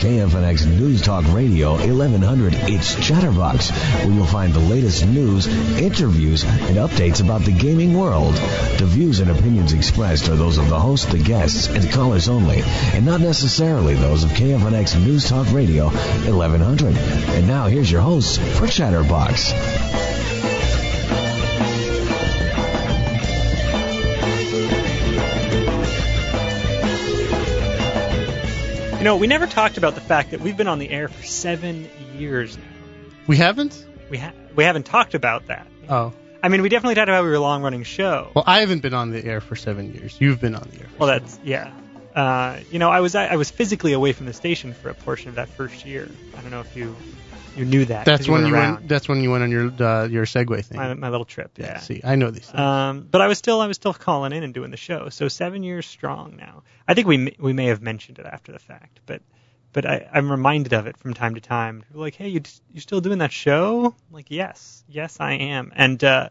[0.00, 6.78] KFNX News Talk Radio 1100, it's Chatterbox, where you'll find the latest news, interviews, and
[6.78, 8.34] updates about the gaming world.
[8.78, 12.62] The views and opinions expressed are those of the host, the guests, and callers only,
[12.94, 16.96] and not necessarily those of KFNX News Talk Radio 1100.
[16.96, 19.52] And now here's your host for Chatterbox.
[29.00, 31.22] You know, we never talked about the fact that we've been on the air for
[31.22, 32.64] seven years now.
[33.26, 33.82] We haven't?
[34.10, 35.66] We ha- we haven't talked about that.
[35.88, 36.12] Oh.
[36.42, 38.30] I mean, we definitely talked about we were a long running show.
[38.34, 40.20] Well, I haven't been on the air for seven years.
[40.20, 40.86] You've been on the air.
[40.88, 41.72] For Well, that's yeah.
[42.14, 45.28] Uh, you know, I was I, was physically away from the station for a portion
[45.28, 46.10] of that first year.
[46.36, 46.96] I don't know if you
[47.56, 48.04] you knew that.
[48.04, 48.88] That's when you went.
[48.88, 50.78] That's when you went on your uh, your Segway thing.
[50.78, 51.52] my, my little trip.
[51.56, 51.66] yeah.
[51.66, 51.78] Yeah.
[51.78, 52.58] See, I know these things.
[52.58, 55.08] Um, but I was still I was still calling in and doing the show.
[55.08, 56.62] So seven years strong now.
[56.86, 59.22] I think we we may have mentioned it after the fact, but
[59.72, 61.82] but I, I'm reminded of it from time to time.
[61.82, 63.86] People like, hey, you you still doing that show?
[63.86, 65.72] I'm like, yes, yes, I am.
[65.74, 66.30] And uh,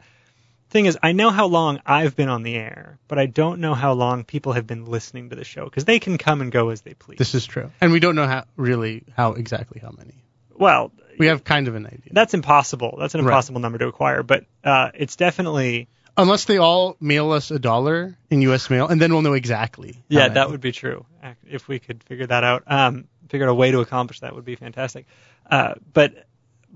[0.69, 3.73] thing is, I know how long I've been on the air, but I don't know
[3.73, 6.69] how long people have been listening to the show because they can come and go
[6.69, 7.17] as they please.
[7.17, 10.13] this is true, and we don't know how really how exactly how many.
[10.55, 12.97] well, We have kind of an idea, that's impossible.
[12.99, 13.31] That's an Right.
[13.33, 18.17] impossible number to acquire, but uh, it's definitely unless they all mail us a dollar
[18.29, 18.69] in U.S.
[18.69, 20.03] mail, and then we'll know exactly.
[20.09, 20.33] Yeah, many.
[20.35, 21.05] that would be true.
[21.47, 24.45] If we could figure that out, um, figure out a way to accomplish that would
[24.45, 25.05] be fantastic.
[25.49, 26.25] Uh, but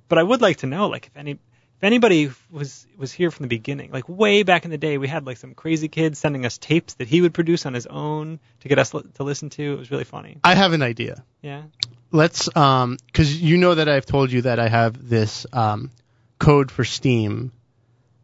[0.09, 1.39] but I would like to know, like, if any
[1.83, 5.09] if anybody was was here from the beginning, like way back in the day, we
[5.09, 8.39] had like some crazy kid sending us tapes that he would produce on his own
[8.61, 9.73] to get us li- to listen to.
[9.73, 10.37] It was really funny.
[10.45, 11.25] I have an idea.
[11.41, 11.63] Yeah.
[12.11, 15.91] Let's um, because you know that I've told you that I have this um
[16.39, 17.51] code for Steam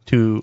[0.06, 0.42] to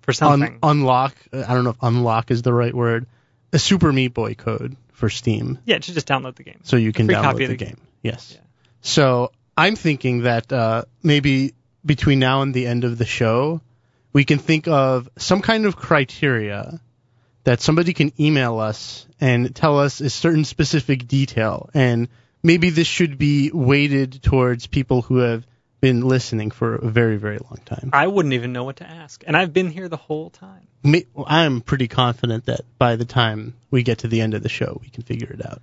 [0.00, 0.58] For something.
[0.62, 1.14] un- unlock.
[1.34, 3.04] I don't know if unlock is the right word.
[3.52, 6.60] A Super Meat Boy code for Steam, yeah, just just download the game.
[6.62, 7.76] so you can download copy the, the game.
[8.02, 8.32] Yes.
[8.34, 8.40] Yeah.
[8.80, 11.52] So I'm thinking that uh, maybe
[11.84, 13.60] between now and the end of the show,
[14.12, 16.80] we can think of some kind of criteria
[17.44, 22.08] that somebody can email us and tell us a certain specific detail, and
[22.42, 25.46] maybe this should be weighted towards people who have
[25.80, 27.90] been listening for a very, very long time.
[27.92, 30.66] I wouldn't even know what to ask, and I've been here the whole time.
[31.26, 34.78] I'm pretty confident that by the time we get to the end of the show,
[34.82, 35.62] we can figure it out.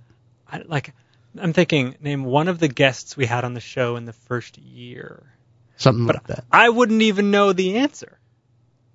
[0.50, 0.94] I, like,
[1.38, 4.58] I'm thinking, name one of the guests we had on the show in the first
[4.58, 5.22] year.
[5.76, 6.44] Something But like that.
[6.50, 8.18] I wouldn't even know the answer.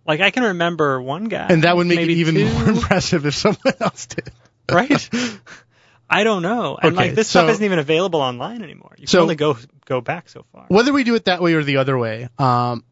[0.06, 3.26] Like I can remember one guy, And that would make it even two, more impressive
[3.26, 4.32] if someone else did.
[4.72, 5.10] right?
[6.10, 6.78] I don't know.
[6.82, 8.92] And Okay, like this so- stuff isn't even available online anymore.
[8.98, 10.66] You can So- only go go back so far.
[10.70, 12.84] Whether we do it that way or the other way, um,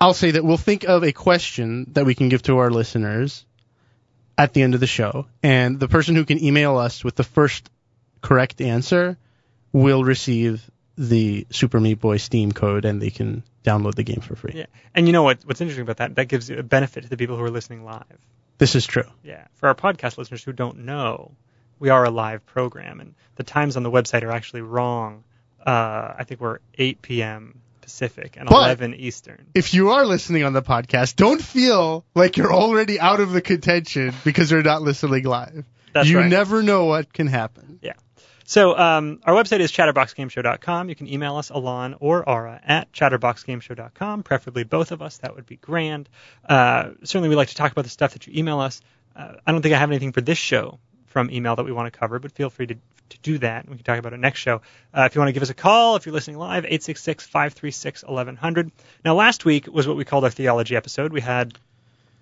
[0.00, 3.44] I'll say that we'll think of a question that we can give to our listeners
[4.38, 7.24] at the end of the show, and the person who can email us with the
[7.24, 7.70] first
[8.20, 9.16] correct answer
[9.72, 14.36] will receive the Super Meat Boy Steam code, and they can download the game for
[14.36, 14.52] free.
[14.54, 14.66] Yeah.
[14.94, 15.40] And you know what?
[15.44, 16.14] What's interesting about that?
[16.14, 18.04] That gives a benefit to the people who are listening live.
[18.58, 19.04] This is true.
[19.22, 19.46] Yeah.
[19.56, 21.32] For our podcast listeners who don't know,
[21.78, 25.24] we are a live program, and the times on the website are actually wrong.
[25.64, 27.60] Uh, I think we're 8 p.m.
[27.82, 29.46] Pacific and But- 11 Eastern.
[29.54, 33.40] If you are listening on the podcast, don't feel like you're already out of the
[33.42, 35.64] contention because you're not listening live.
[35.92, 36.28] That's you right.
[36.28, 37.78] never know what can happen.
[38.46, 40.88] So um, our website is chatterboxgameshow.com.
[40.88, 45.18] You can email us, Alon or Ara, at chatterboxgameshow.com, preferably both of us.
[45.18, 46.08] That would be grand.
[46.48, 48.80] Uh, certainly, we like to talk about the stuff that you email us.
[49.16, 51.92] Uh, I don't think I have anything for this show from email that we want
[51.92, 53.68] to cover, but feel free to, to do that.
[53.68, 54.62] We can talk about it next show.
[54.94, 58.70] Uh, if you want to give us a call, if you're listening live, 866-536-1100.
[59.04, 61.12] Now, last week was what we called our theology episode.
[61.12, 61.58] We had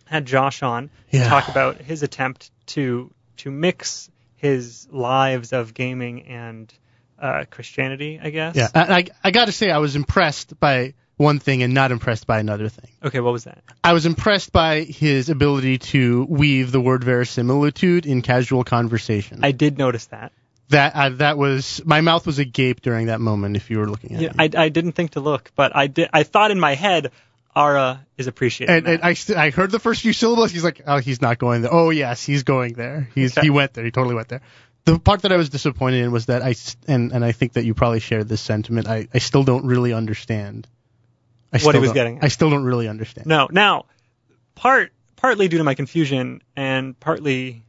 [0.07, 4.11] had Josh on to talk about his attempt to to mix
[4.45, 6.73] his lives of gaming and
[7.19, 8.55] uh, Christianity, I guess.
[8.57, 11.93] Yeah, I, I, I got to say, I was impressed by one thing and not
[11.93, 12.91] impressed by another thing.
[13.03, 13.63] Okay, what was that?
[13.83, 19.41] I was impressed by his ability to weave the word verisimilitude in casual conversation.
[19.43, 20.33] I did notice that.
[20.71, 23.57] that uh, that was my mouth was agape during that moment.
[23.57, 24.51] If you were looking at Yeah, me.
[24.57, 26.11] I, I didn't think to look, but I did.
[26.13, 27.13] I thought in my head,
[27.57, 28.73] Ara is appreciated.
[28.75, 29.03] and, and.
[29.03, 30.51] I st- I heard the first few syllables.
[30.51, 31.73] He's like, oh, he's not going there.
[31.73, 33.09] Oh yes, he's going there.
[33.15, 33.47] He's Okay.
[33.47, 33.85] he went there.
[33.85, 34.41] He totally went there.
[34.85, 36.55] The part that I was disappointed in was that I
[36.89, 38.89] and and I think that you probably share this sentiment.
[38.89, 40.67] I I still don't really understand.
[41.53, 42.25] I What he was getting at.
[42.25, 43.27] I still don't really understand.
[43.27, 43.87] No, now,
[44.57, 47.65] part partly due to my confusion, and partly,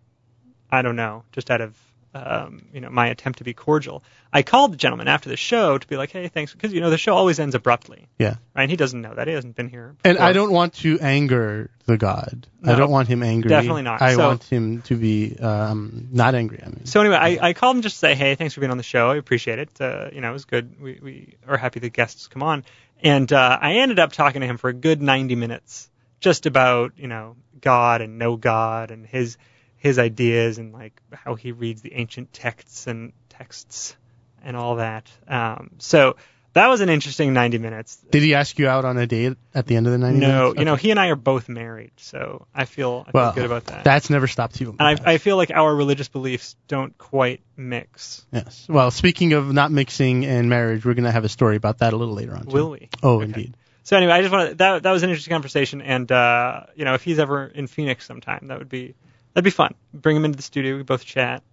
[0.71, 1.77] I don't know, just out of
[2.15, 4.03] um, you know, my attempt to be cordial.
[4.31, 6.89] I called the gentleman after the show to be like, hey, thanks, because you know
[6.89, 8.35] the show always ends abruptly, Yeah.
[8.56, 8.69] right?
[8.69, 9.27] He doesn't know that.
[9.27, 9.95] He hasn't been here.
[10.06, 10.17] And.
[10.17, 12.47] I don't want to anger the god.
[12.63, 13.50] I don't want him angry.
[13.50, 14.01] definitely not.
[14.01, 16.62] I So- want him to be um, not angry.
[16.63, 18.71] I mean, So anyway, I, I called him just to say, hey, thanks for being
[18.71, 19.09] on the show.
[19.12, 19.69] I appreciate it.
[19.81, 20.79] Uh, you know, it was good.
[20.81, 22.63] We, we are happy the guests come on.
[23.03, 25.89] And uh, I ended up talking to him for a good 90 minutes,
[26.21, 29.38] just about you know God and no God and his
[29.85, 33.95] his ideas and like how he reads the ancient texts and texts
[34.43, 35.07] and all that.
[35.27, 36.15] Um, so
[36.53, 37.97] that was an interesting 90 minutes.
[38.09, 40.27] did he ask you out on a date at the end of the 90 No,
[40.27, 40.59] minutes?
[40.59, 43.45] you know, he and I are both married, so I feel I feel well, good
[43.45, 43.83] about that.
[43.83, 44.75] That's never stopped you.
[44.79, 48.25] and I, I feel like our religious beliefs don't quite mix.
[48.31, 48.65] yes.
[48.67, 51.93] Well, speaking of not mixing and marriage, we're going to have a story about that
[51.93, 52.47] a little later on.
[52.47, 52.53] too.
[52.53, 52.89] Will we?
[53.03, 53.25] Oh, Okay.
[53.25, 53.55] indeed.
[53.83, 56.85] So anyway, I just want to, that that was an interesting conversation, and uh, you
[56.85, 58.95] know, if he's ever in Phoenix sometime, that would be
[59.35, 59.75] that'd be fun.
[59.93, 61.43] Bring him into the studio, we both chat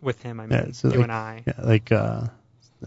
[0.00, 0.38] with him.
[0.38, 2.26] I mean, Yeah, so you like- and I, Yeah, like uh,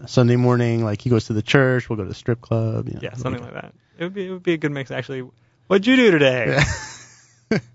[0.06, 2.88] Sunday morning, like he goes to the church, we'll go to the strip club.
[2.88, 3.74] You know, yeah, something like that.
[3.98, 5.28] It would be it would be a good mix actually.
[5.66, 6.46] What'd you do today?
[7.50, 7.58] Yeah.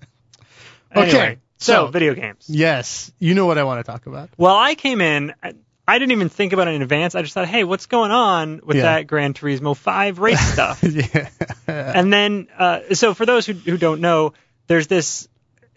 [0.91, 2.45] Anyway, Okay, so, so- video games.
[2.49, 4.29] Yes, you know what I want to talk about.
[4.37, 5.33] Well, I came in.
[5.43, 5.53] I,
[5.87, 7.13] I didn't even think about it in advance.
[7.15, 8.83] I just thought, hey, what's going on with Yeah.
[8.83, 10.83] that Gran Turismo 5 race stuff?
[10.83, 11.29] yeah.
[11.67, 14.33] and then, uh, so for those who, who don't know,
[14.67, 15.27] there's this.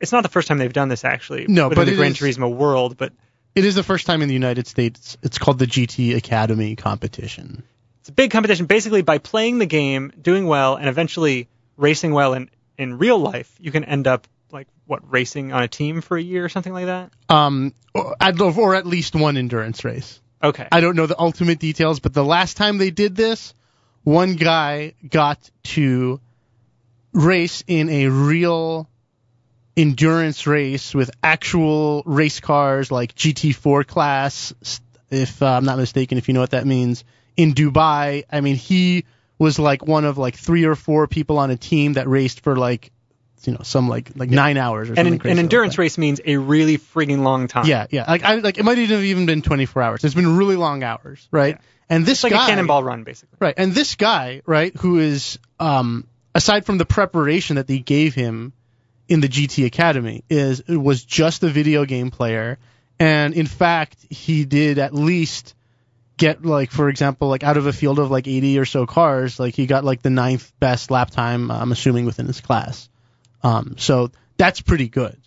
[0.02, 1.46] It's not the first time they've done this actually.
[1.48, 3.12] No, within but the it Gran is- Turismo world, but
[3.54, 5.16] It is the first time in the United States.
[5.22, 7.62] It's called the GT Academy competition.
[8.00, 8.66] it's a big competition.
[8.66, 13.54] Basically, by playing the game, doing well, and eventually racing well in in real life,
[13.60, 16.72] you can end up like what racing on a team for a year or something
[16.72, 17.12] like that.
[17.28, 20.20] Um, or at, or at least one endurance race.
[20.42, 20.66] Okay.
[20.72, 23.54] I don't know the ultimate details, but the last time they did this,
[24.02, 25.38] one guy got
[25.74, 26.20] to
[27.12, 28.88] race in a real
[29.76, 34.52] endurance race with actual race cars like GT4 class,
[35.10, 37.04] if uh, I'm not mistaken, if you know what that means,
[37.36, 38.24] in Dubai.
[38.30, 39.04] I mean, he
[39.38, 42.56] was like one of like three or four people on a team that raced for
[42.56, 42.92] like,
[43.44, 45.82] you know, some like like nine hours or and something an, an endurance that.
[45.82, 47.66] race means a really frigging long time.
[47.66, 48.04] Yeah, yeah.
[48.08, 50.04] Like I like it might even have even been 24 hours.
[50.04, 51.56] It's been really long hours, right?
[51.56, 51.62] Yeah.
[51.88, 53.36] And this It's like guy, a cannonball run, basically.
[53.40, 53.54] right?
[53.56, 58.52] And this guy, right, who is um aside from the preparation that they gave him
[59.12, 62.58] in the GT Academy, is was just a video game player,
[62.98, 65.54] and in fact, he did at least
[66.16, 69.38] get like, for example, like out of a field of like 80 or so cars,
[69.38, 71.50] like he got like the ninth best lap time.
[71.50, 72.88] I'm assuming within his class.
[73.42, 75.18] Um, so that's pretty good.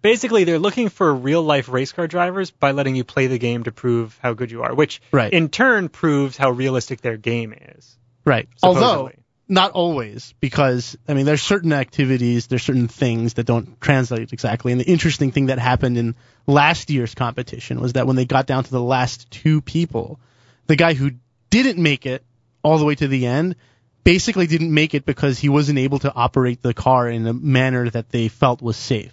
[0.00, 3.64] Basically, they're looking for real life race car drivers by letting you play the game
[3.64, 5.32] to prove how good you are, which Right.
[5.32, 7.96] in turn proves how realistic their game is.
[8.24, 8.48] Right.
[8.62, 9.23] Although Supposedly.
[9.48, 14.72] Not always, because I mean, there's certain activities, there's certain things that don't translate exactly.
[14.72, 16.14] And the interesting thing that happened in
[16.46, 20.18] last year's competition was that when they got down to the last two people,
[20.66, 21.12] the guy who
[21.50, 22.24] didn't make it
[22.62, 23.56] all the way to the end
[24.02, 27.88] basically didn't make it because he wasn't able to operate the car in a manner
[27.90, 29.12] that they felt was safe.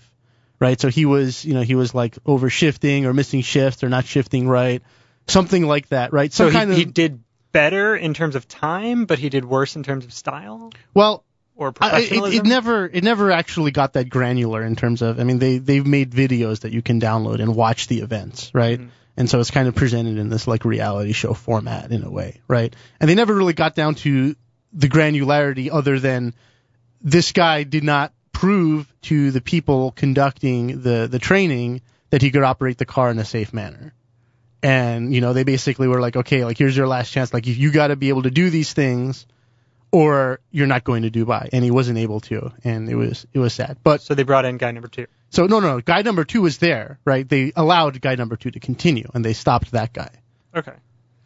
[0.59, 0.79] Right?
[0.79, 4.05] So he was, you know, he was like over shifting or missing shifts or not
[4.05, 4.83] shifting right.
[5.27, 6.31] Something like that, right?
[6.31, 9.75] So he, kind of he did better in terms of time, but he did worse
[9.75, 11.23] in terms of style well,
[11.55, 12.45] or I, it, professionalism.
[12.45, 15.85] it never it never actually got that granular in terms of I mean they they've
[15.85, 18.89] made videos that you can download and watch the events right Mhm.
[19.17, 22.39] and so it's kind of presented in this like reality show format in a way
[22.47, 24.35] right and they never really got down to
[24.73, 26.33] the granularity other than
[27.01, 32.43] this guy did not prove to the people conducting the the training that he could
[32.43, 33.93] operate the car in a safe manner
[34.63, 37.33] and you know they basically were like okay like here's your last chance.
[37.33, 39.25] Like you, you got to be able to do these things
[39.91, 41.49] or you're not going to Dubai.
[41.51, 42.51] And he wasn't able to.
[42.63, 43.77] And it was it was sad.
[43.83, 45.07] But so they brought in guy number two.
[45.29, 45.81] so no no no.
[45.81, 47.27] Guy number 2 was there right?
[47.27, 50.09] They allowed guy number 2 to continue and they stopped that guy.
[50.55, 50.73] Okay.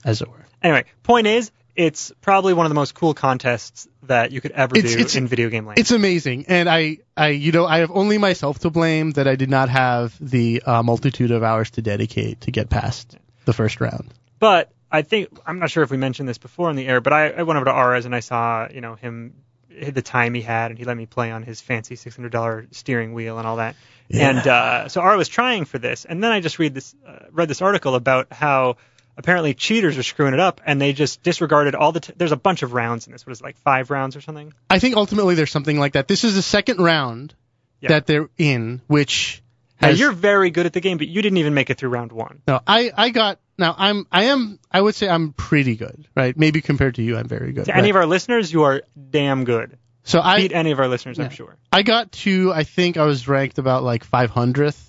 [0.03, 0.45] as it were.
[0.61, 4.77] Anyway, point is, it's probably one of the most cool contests that you could ever
[4.77, 5.77] It's- do it's- in video game land.
[5.79, 6.45] it's amazing.
[6.47, 9.69] And I I you know I have only myself to blame that I did not
[9.69, 14.71] have the uh, multitude of hours to dedicate to get past the first round But
[14.91, 17.29] I think I'm not sure if we mentioned this before on the air, but I,
[17.29, 19.33] I went over to Ara's and I saw you know him
[19.69, 23.37] the time he had, and he let me play on his fancy $600 steering wheel
[23.39, 23.75] and all that.
[24.07, 24.29] Yeah.
[24.29, 27.25] And uh, so Ara was trying for this, and then I just read this uh,
[27.31, 28.77] read this article about how
[29.17, 31.99] apparently cheaters are screwing it up, and they just disregarded all the.
[31.99, 33.25] T- There's a bunch of rounds in this.
[33.25, 34.53] What is it, like five rounds or something?
[34.69, 37.33] I think ultimately there's something like that this is the second round
[37.81, 37.89] Yeah.
[37.89, 39.41] that they're in which
[39.81, 42.11] Now you're very good at the game, but you didn't even make it through round
[42.11, 42.41] one.
[42.47, 46.35] No, I, I got now I'm I am I would say I'm pretty good, right?
[46.37, 47.65] Maybe compared to you, I'm very good.
[47.65, 49.77] To any of our listeners, you are damn good.
[50.03, 51.55] so I Beat any of our listeners, I'm sure.
[51.71, 54.81] I got to I think I was ranked about like 500th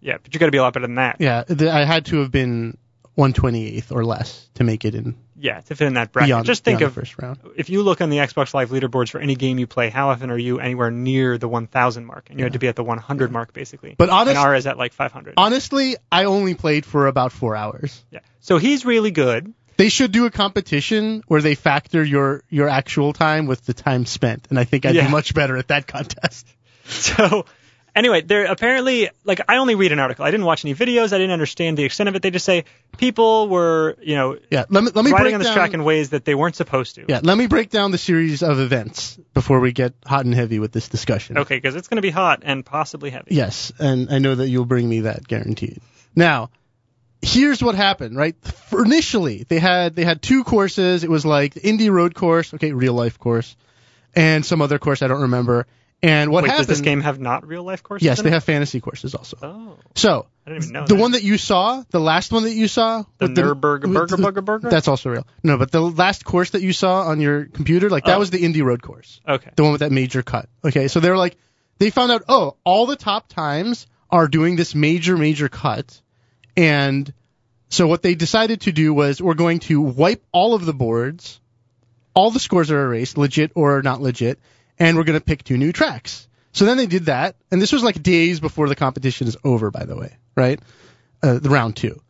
[0.00, 1.16] Yeah, but you got to be a lot better than that.
[1.20, 2.76] Yeah, I had to have been
[3.18, 6.28] 128th or less to make it in Yeah, to fit in that bracket.
[6.28, 7.38] beyond, Just think of first round.
[7.56, 10.30] if you look on the Xbox Live leaderboards for any game you play, how often
[10.30, 12.30] are you anywhere near the 1,000 mark?
[12.30, 13.94] And you had to be at the 100 mark basically.
[13.98, 15.34] But honest- and R is at like 500.
[15.36, 18.02] Honestly, I only played for about four hours.
[18.10, 18.20] yeah.
[18.40, 19.52] So he's really good.
[19.76, 24.04] They should do a competition where they factor your your actual time with the time
[24.04, 25.06] spent, and I think I'd Yeah.
[25.06, 26.46] be much better at that contest.
[26.84, 27.44] So
[27.94, 30.24] anyway, there apparently like I only read an article.
[30.24, 31.12] I didn't watch any videos.
[31.12, 32.22] I didn't understand the extent of it.
[32.22, 32.64] They just say
[32.98, 35.56] people were, you know, Yeah, let me let me riding break on this down.
[35.56, 37.04] track in ways that they weren't supposed to.
[37.08, 40.58] yeah, let me break down the series of events before we get hot and heavy
[40.58, 41.38] with this discussion.
[41.38, 43.34] Okay, because it's going to be hot and possibly heavy.
[43.34, 45.80] Yes, and I know that you'll bring me that guaranteed.
[46.16, 46.50] Now,
[47.22, 48.34] here's what happened, right?
[48.70, 51.04] For initially, they had they had two courses.
[51.04, 53.56] It was like the Indy Road course, okay, real life course,
[54.14, 55.66] and some other course I don't remember.
[56.02, 56.68] And what Wait, happened?
[56.68, 58.06] does this game have not real life courses?
[58.06, 58.32] yes, they it?
[58.32, 59.36] have fantasy courses also.
[59.42, 61.00] Oh, So I didn't even know the that.
[61.00, 64.70] one that you saw, the last one that you saw, The Nürburgring Burger Burger Burger?
[64.70, 65.26] That's also real.
[65.42, 68.18] No, but the last course that you saw on your computer, like that Oh.
[68.20, 69.50] was the Indy Road course okay.
[69.56, 70.48] the one with that major cut.
[70.64, 71.36] Okay, so they were like,
[71.78, 76.00] they found out, oh, all the top times are doing this major, major cut,
[76.56, 77.12] and
[77.68, 81.40] so what they decided to do was we're going to wipe all of the boards,
[82.14, 84.40] all the scores are erased, legit or not legit,
[84.80, 86.26] and we're going to pick two new tracks.
[86.52, 89.70] So then they did that, and this was like days before the competition is over,
[89.70, 90.58] by the way, right?
[91.22, 92.00] Uh, the round two.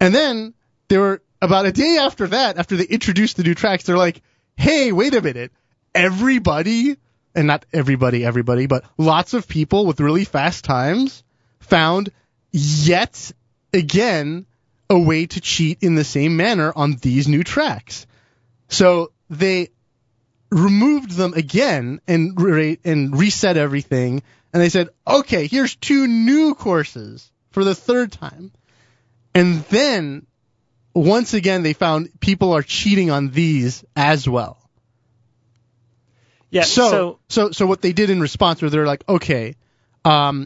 [0.00, 0.52] And then
[0.88, 4.20] they were about a day after that, after they introduced the new tracks, they're like,
[4.56, 5.52] hey, wait a minute.
[5.94, 6.96] Everybody,
[7.34, 11.22] and not everybody, everybody, but lots of people with really fast times
[11.60, 12.10] found
[12.50, 13.32] yet
[13.72, 14.46] again
[14.90, 18.06] a way to cheat in the same manner on these new tracks.
[18.68, 19.70] So they
[20.50, 24.22] removed them again and re- and reset everything
[24.54, 28.52] and they said, "Okay, here's two new courses for the third time."
[29.34, 30.26] And then
[30.94, 34.58] once again they found people are cheating on these as well.
[36.50, 36.62] Yeah.
[36.62, 39.56] so, so so so what they did in response was they're like, "Okay,
[40.04, 40.44] um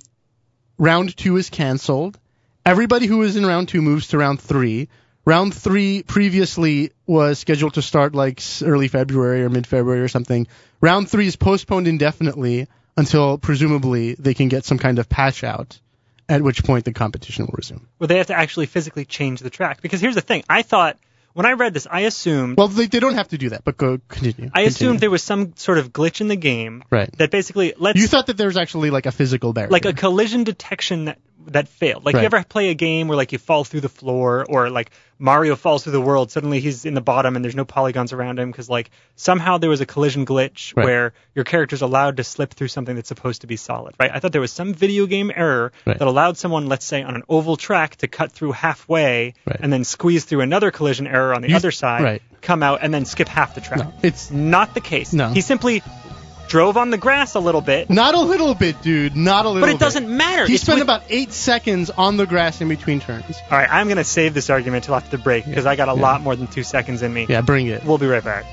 [0.79, 2.19] round 2 is canceled.
[2.65, 4.89] Everybody who is in round 2 moves to round 3."
[5.29, 10.47] Round three previously was scheduled to start like early February or mid February or something.
[10.81, 12.67] Round three is postponed indefinitely
[12.97, 15.79] until presumably they can get some kind of patch out,
[16.31, 17.87] at which point the competition will resume.
[17.99, 20.45] well, they have to actually physically change the track because here's the thing.
[20.49, 20.97] I thought
[21.35, 23.77] when I read this, I assumed Well, they, they don't have to do that, but
[23.77, 24.47] go continue.
[24.55, 24.69] I continue.
[24.69, 27.13] assumed there was some sort of glitch in the game Right.
[27.19, 29.69] that basically let's You thought that there was actually like a physical barrier.
[29.71, 31.15] like a collision detection
[31.53, 32.05] that failed.
[32.05, 32.23] Like Right.
[32.23, 35.57] you ever play a game where like you fall through the floor or like Mario
[35.57, 38.51] falls through the world, suddenly he's in the bottom and there's no polygons around him
[38.51, 40.85] because like somehow there was a collision glitch Right.
[40.85, 44.11] where your character's allowed to slip through something that's supposed to be solid, right?
[44.15, 45.99] I thought there was some video game error Right.
[45.99, 49.85] that allowed someone, let's say on an oval track, to cut through halfway and then
[49.85, 53.29] squeeze through another collision error on the You- other side, come out and then skip
[53.29, 53.79] half the track.
[53.81, 55.13] No, it's Not the case.
[55.13, 55.31] No.
[55.31, 55.83] He simply
[56.49, 59.17] drove on the grass a little bit, not a little bit, dude.
[59.17, 59.61] Not a little.
[59.61, 59.61] Bit.
[59.61, 59.85] But it bit.
[59.85, 60.47] doesn't matter.
[60.47, 63.37] He It's spent with- about eight seconds on the grass in between turns.
[63.51, 65.89] All right, I'm going to save this argument till after the break because I got
[65.89, 66.03] a Yeah.
[66.03, 67.27] lot more than two seconds in me.
[67.29, 67.85] Yeah, bring it.
[67.85, 68.45] We'll be right back.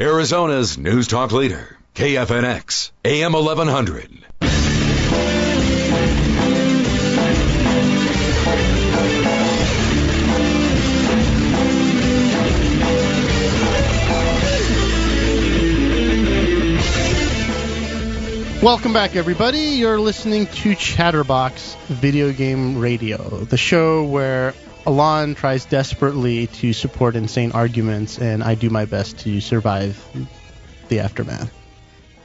[0.00, 4.08] Arizona's News Talk Leader, KFNX, AM 1100.
[18.62, 19.58] Welcome back, everybody.
[19.58, 24.54] You're listening to Chatterbox Video Game Radio, the show where
[24.86, 30.00] Alon tries desperately to support insane arguments, and I do my best to survive
[30.86, 31.57] the aftermath.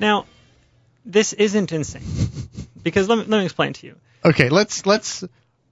[0.03, 0.25] Now,
[1.05, 2.03] this isn't insane
[2.83, 3.95] because let me, let me explain to you.
[4.25, 5.23] Okay, let's let's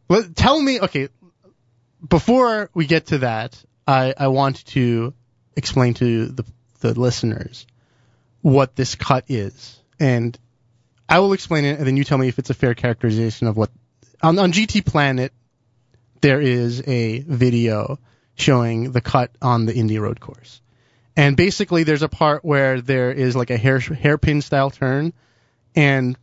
[0.08, 0.80] let, tell me.
[0.80, 1.10] Okay,
[2.08, 5.14] before we get to that, I I want to
[5.58, 6.46] explain to the
[6.80, 7.68] the listeners
[8.42, 10.40] what this cut is, and
[11.10, 13.58] I will explain it, and then you tell me if it's a fair characterization of
[13.58, 13.70] what
[14.24, 15.34] on on GT Planet
[16.22, 18.00] there is a video
[18.36, 20.61] showing the cut on the Indy Road course.
[21.16, 25.14] And basically there's a part where there is like a hair hairpin style turn
[25.76, 26.18] and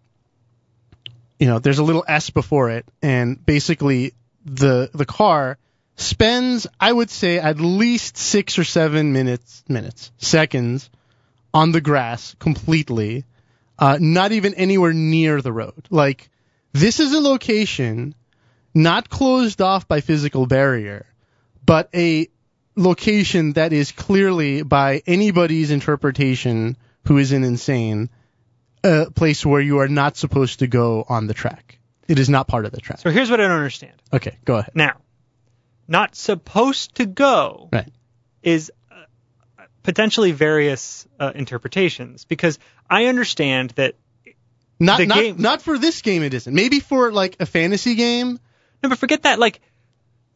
[1.39, 4.13] you know, there's a little S before it, and basically
[4.45, 5.59] the the car
[5.97, 10.91] spends, I would say, at least six or seven minutes, minutes, seconds
[11.55, 13.25] on the grass completely,
[13.79, 15.87] uh, not even anywhere near the road.
[15.91, 16.29] Like
[16.73, 18.15] this is a location
[18.75, 21.07] not closed off by physical barrier,
[21.65, 22.29] but a
[22.79, 28.11] location that is clearly by anybody's interpretation who isn't insane
[28.85, 31.79] a place where you are not supposed to go on the track.
[32.07, 33.01] It is not part of the track.
[33.01, 33.93] So here's what I don't understand.
[34.13, 34.71] Okay, go ahead.
[34.75, 34.97] Now,
[35.87, 37.89] not supposed to go Right.
[38.43, 38.95] is uh,
[39.83, 42.59] potentially various uh, interpretations because
[42.89, 43.95] I understand that
[44.81, 46.55] Not not game- not for this game it isn't.
[46.55, 48.39] Maybe for like a fantasy game.
[48.83, 49.39] no, but forget that.
[49.39, 49.61] Like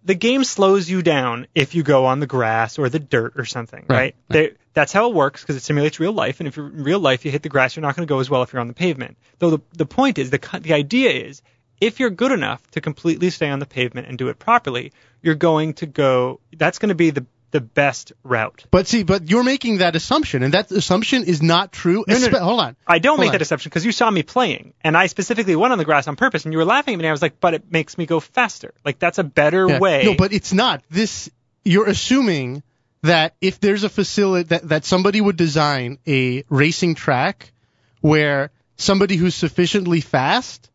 [0.04, 3.44] the game slows you down if you go on the grass or the dirt or
[3.44, 4.16] something, Right, right?
[4.28, 6.40] They, that's how it works because it simulates real life.
[6.40, 8.20] And if you're in real life, you hit the grass, you're not going to go
[8.20, 9.16] as well if you're on the pavement.
[9.38, 11.42] Though the the point is the the idea is
[11.80, 15.34] if you're good enough to completely stay on the pavement and do it properly, you're
[15.34, 16.40] going to go.
[16.56, 18.64] That's going to be the the best route.
[18.70, 22.04] But see, but you're making that assumption, and that assumption is not true.
[22.08, 22.38] No, no, no.
[22.40, 22.76] Hold on.
[22.86, 23.32] I don't Hold make on.
[23.32, 26.16] that assumption because you saw me playing, and I specifically went on the grass on
[26.16, 28.06] purpose, and you were laughing at me, and I was like, "But it makes me
[28.06, 28.74] go faster.
[28.84, 29.78] Like that's a better Yeah.
[29.78, 30.82] way." No, but it's not.
[30.90, 31.30] This
[31.64, 32.62] you're assuming
[33.02, 37.52] that if there's a facility that that somebody would design a racing track
[38.00, 40.70] where somebody who's sufficiently fast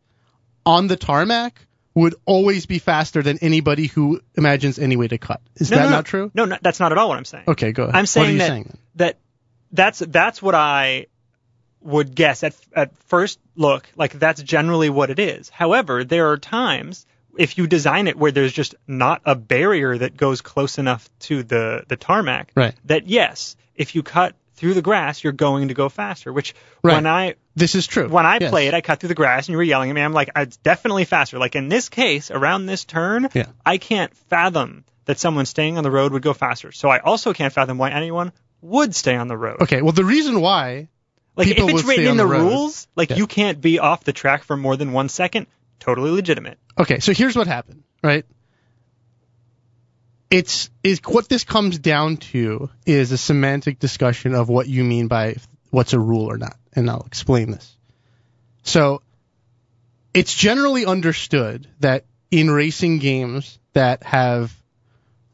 [0.64, 1.60] on the tarmac
[1.98, 5.40] would always be faster than anybody who imagines any way to cut.
[5.56, 5.96] Is no, that no, no.
[5.96, 6.30] not true?
[6.34, 7.44] No, no, that's not at all what I'm saying.
[7.48, 7.94] Okay, go ahead.
[7.94, 8.78] I'm what are saying you that saying then?
[8.96, 9.18] that
[9.72, 11.06] that's that's what I
[11.80, 13.88] would guess at at first look.
[13.96, 15.48] Like that's generally what it is.
[15.48, 20.16] However, there are times if you design it where there's just not a barrier that
[20.16, 22.74] goes close enough to the the tarmac, Right.
[22.86, 26.32] that yes, if you cut through the grass, you're going to go faster.
[26.32, 26.94] Which Right.
[26.94, 28.08] when I This is true.
[28.08, 28.50] when I Yes.
[28.50, 30.02] play it, I cut through the grass and you were yelling at me.
[30.02, 31.38] I'm like, it's definitely faster.
[31.38, 33.46] Like in this case, around this turn, Yeah.
[33.64, 36.70] I can't fathom that someone staying on the road would go faster.
[36.72, 39.62] So I also can't fathom why anyone would stay on the road.
[39.62, 40.88] Okay, well the reason why
[41.36, 43.16] like if it's written in the, the rules, like Yeah.
[43.16, 45.46] you can't be off the track for more than one second,
[45.78, 46.58] totally legitimate.
[46.76, 48.24] Okay, so here's what happened, right?
[50.30, 55.08] It's is what this comes down to is a semantic discussion of what you mean
[55.08, 55.36] by
[55.70, 57.76] what's a rule or not, and I'll explain this.
[58.62, 59.02] So,
[60.12, 64.54] it's generally understood that in racing games that have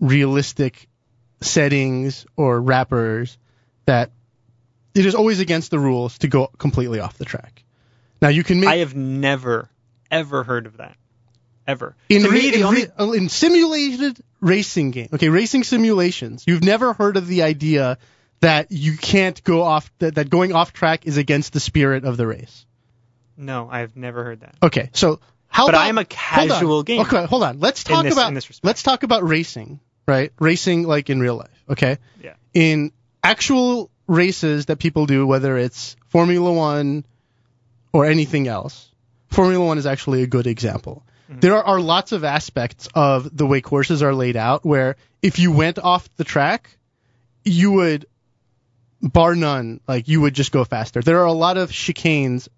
[0.00, 0.88] realistic
[1.40, 3.36] settings or wrappers
[3.86, 4.10] that
[4.94, 7.64] it is always against the rules to go completely off the track.
[8.22, 9.68] Now you can make I have never,
[10.10, 10.96] ever heard of that.
[11.66, 11.96] Ever.
[12.10, 17.26] in, re- in, re- in simulated racing game, okay, racing simulations, you've never heard of
[17.26, 17.98] the idea
[18.40, 22.16] that you can't go off that, that going off track is against the spirit of
[22.16, 22.66] the race.
[23.36, 24.54] no, I have never heard that.
[24.62, 27.02] Okay, so how But about, I'm a casual gamer.
[27.02, 27.58] Okay, hold on.
[27.60, 28.64] Let's talk this- about in this respect.
[28.64, 30.32] let's talk about racing, right?
[30.38, 31.98] Racing like in real life, okay?
[32.22, 32.34] Yeah.
[32.52, 37.04] In actual races that people do, whether it's Formula One
[37.92, 38.90] or anything else,
[39.28, 41.04] Formula One is actually a good example.
[41.34, 41.40] Mm-hmm.
[41.40, 45.52] There are, lots of aspects of the way courses are laid out where if you
[45.52, 46.76] went off the track,
[47.44, 48.06] you would,
[49.02, 51.02] bar none, like you would just go faster.
[51.02, 52.48] There are a lot of chicanes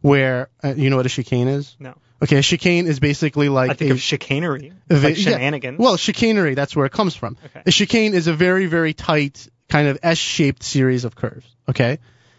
[0.00, 1.76] where, uh, you know what a chicane is?
[1.78, 1.94] No.
[2.22, 5.32] Okay, a chicane is basically like I think a, of chicanery, a like yeah.
[5.32, 5.78] shenanigans.
[5.78, 7.36] Well, chicanery, that's where it comes from.
[7.44, 7.62] Okay.
[7.66, 11.46] A chicane is a very, very tight, kind of S-shaped series of curves.
[11.68, 11.98] Okay?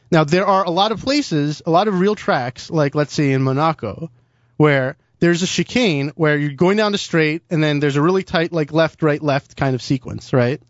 [0.10, 3.32] Now, there are a lot of places, a lot of real tracks, like let's say
[3.32, 4.10] in Monaco,
[4.56, 8.24] where there's a chicane where you're going down the straight and then there's a really
[8.24, 10.62] tight, like left, right, left kind of sequence, right?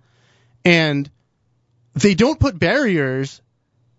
[0.64, 1.10] And
[1.94, 3.42] they don't put barriers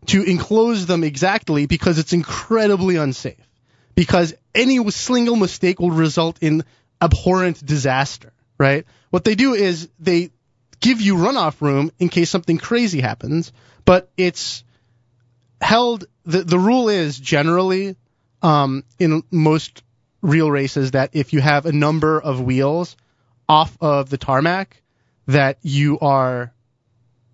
[0.07, 3.37] to enclose them exactly because it's incredibly unsafe.
[3.95, 6.65] Because any single mistake will result in
[7.01, 8.87] abhorrent disaster, right?
[9.11, 10.31] What they do is they
[10.81, 13.53] give you runoff room in case something crazy happens,
[13.85, 14.63] but it's
[15.61, 17.97] held, the, the rule is generally,
[18.41, 19.83] um, in most
[20.23, 22.97] real races that if you have a number of wheels
[23.49, 24.83] off of the tarmac,
[25.27, 26.53] that you are,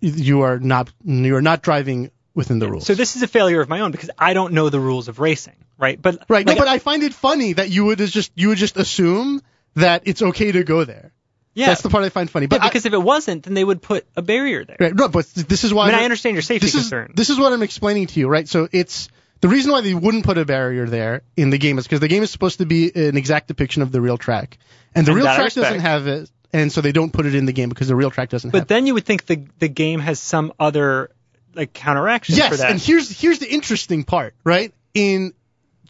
[0.01, 2.85] you are not, you are not driving within the rules.
[2.85, 5.19] So this is a failure of my own because I don't know the rules of
[5.19, 5.99] racing, right?
[6.01, 6.45] But Right.
[6.45, 9.41] like, no, but I find it funny that you would just you would just assume
[9.75, 11.13] that it's okay to go there.
[11.53, 12.47] yeah, That's the part I find funny.
[12.47, 14.77] But yeah, because if it wasn't, then they would put a barrier there.
[14.79, 17.13] Right, no, but this is why I mean, I understand your safety this is concern.
[17.15, 18.47] this is what I'm explaining to you, right?
[18.47, 19.07] So it's
[19.41, 22.07] the reason why they wouldn't put a barrier there in the game is because the
[22.07, 24.57] game is supposed to be an exact depiction of the real track,
[24.95, 25.63] and the And real track respect.
[25.65, 28.11] doesn't have it, and so they don't put it in the game because the real
[28.11, 28.61] track doesn't have it.
[28.61, 31.11] But then you would think the the game has some other
[31.53, 32.71] like counteraction Yes, for that.
[32.71, 34.73] and here's here's the interesting part, right?
[34.93, 35.33] In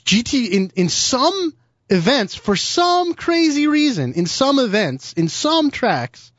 [0.06, 1.54] GT, in in some
[1.90, 6.32] events, for some crazy reason, in some events, in some tracks,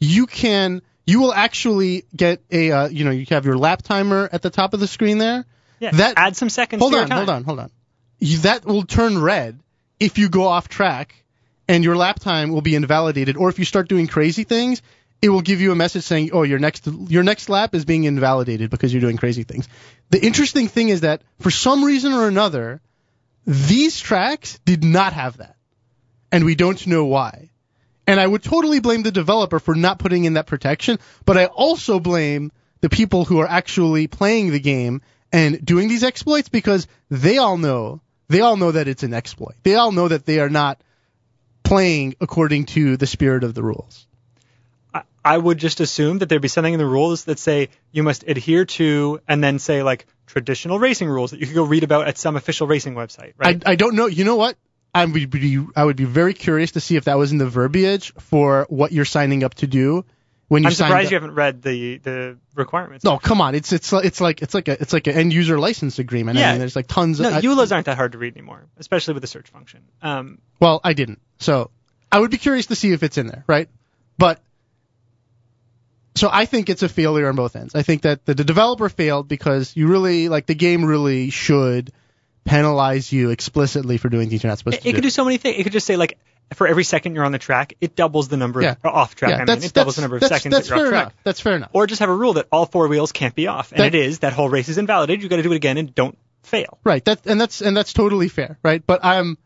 [0.00, 4.28] you can you will actually get a uh, you know you have your lap timer
[4.32, 5.44] at the top of the screen there.
[5.84, 7.16] Yeah, that- add some seconds Hold on, time.
[7.18, 7.70] hold on, hold on.
[8.18, 9.58] You, that will turn red
[10.00, 11.14] if you go off track
[11.68, 13.36] and your lap time will be invalidated.
[13.36, 14.82] Or if you start doing crazy things,
[15.20, 18.04] it will give you a message saying, "Oh, your next your next lap is being
[18.04, 19.68] invalidated because you're doing crazy things."
[20.10, 22.80] The interesting thing is that for some reason or another,
[23.46, 25.56] these tracks did not have that,
[26.30, 27.50] and we don't know why.
[28.06, 31.46] And I would totally blame the developer for not putting in that protection, but I
[31.46, 35.00] also blame the people who are actually playing the game
[35.34, 39.54] and doing these exploits because they all know they all know that it's an exploit.
[39.64, 40.80] They all know that they are not
[41.62, 44.06] playing according to the spirit of the rules.
[45.26, 48.24] I, would just assume that there'd be something in the rules that say you must
[48.28, 52.06] adhere to, and then say like traditional racing rules that you could go read about
[52.06, 53.62] at some official racing website, right?
[53.66, 54.06] I, I don't know.
[54.06, 54.56] You know what?
[54.94, 57.48] I would be I would be very curious to see if that was in the
[57.48, 60.04] verbiage for what you're signing up to do
[60.54, 61.10] when you I'm surprised up.
[61.12, 63.04] you haven't read the the requirements.
[63.04, 63.54] No, come on.
[63.54, 66.38] It's it's it's like it's like a it's like an end user license agreement.
[66.38, 66.50] I Yeah.
[66.52, 67.34] mean, there's like tons No, of.
[67.34, 69.80] I- EULAs aren't that hard to read anymore, especially with the search function.
[70.00, 71.20] Um, Well, I didn't.
[71.38, 71.70] So
[72.10, 73.68] I would be curious to see if it's in there, right?
[74.16, 74.40] But
[76.16, 77.74] so I think it's a failure on both ends.
[77.74, 81.92] I think that the, the developer failed because you really like the game really should
[82.44, 84.96] penalize you explicitly for doing things you're not supposed it, to it do.
[84.98, 85.58] could do so many things.
[85.58, 86.18] It could just say like
[86.52, 88.72] for every second you're on the track, it doubles the number Yeah.
[88.84, 89.30] of, off track.
[89.30, 90.90] yeah, I mean, it doubles the number of that's, seconds that's that you're fair off
[90.92, 91.02] track.
[91.06, 91.24] enough.
[91.24, 91.70] That's fair enough.
[91.72, 93.94] Or just have a rule that all four wheels can't be off, and That- it
[93.94, 95.22] is that whole race is invalidated.
[95.22, 96.78] You've got to do it again and don't fail.
[96.84, 97.04] Right.
[97.06, 98.82] That and that's and that's totally fair, right?
[98.86, 99.38] But I'm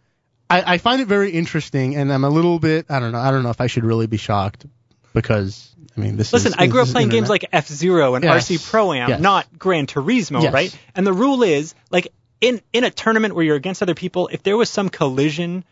[0.51, 3.31] I, I find it very interesting and I'm a little bit I don't know, I
[3.31, 4.67] don't know if I should really be shocked
[5.15, 8.25] because I mean this Listen, is I grew up playing games like F Zero and
[8.25, 8.49] Yes.
[8.49, 9.21] RC Pro Am, Yes.
[9.21, 10.53] not Gran Turismo, Yes.
[10.53, 10.79] right?
[10.95, 12.09] And the rule is like
[12.41, 15.65] in in a tournament where you're against other people, if there was some collision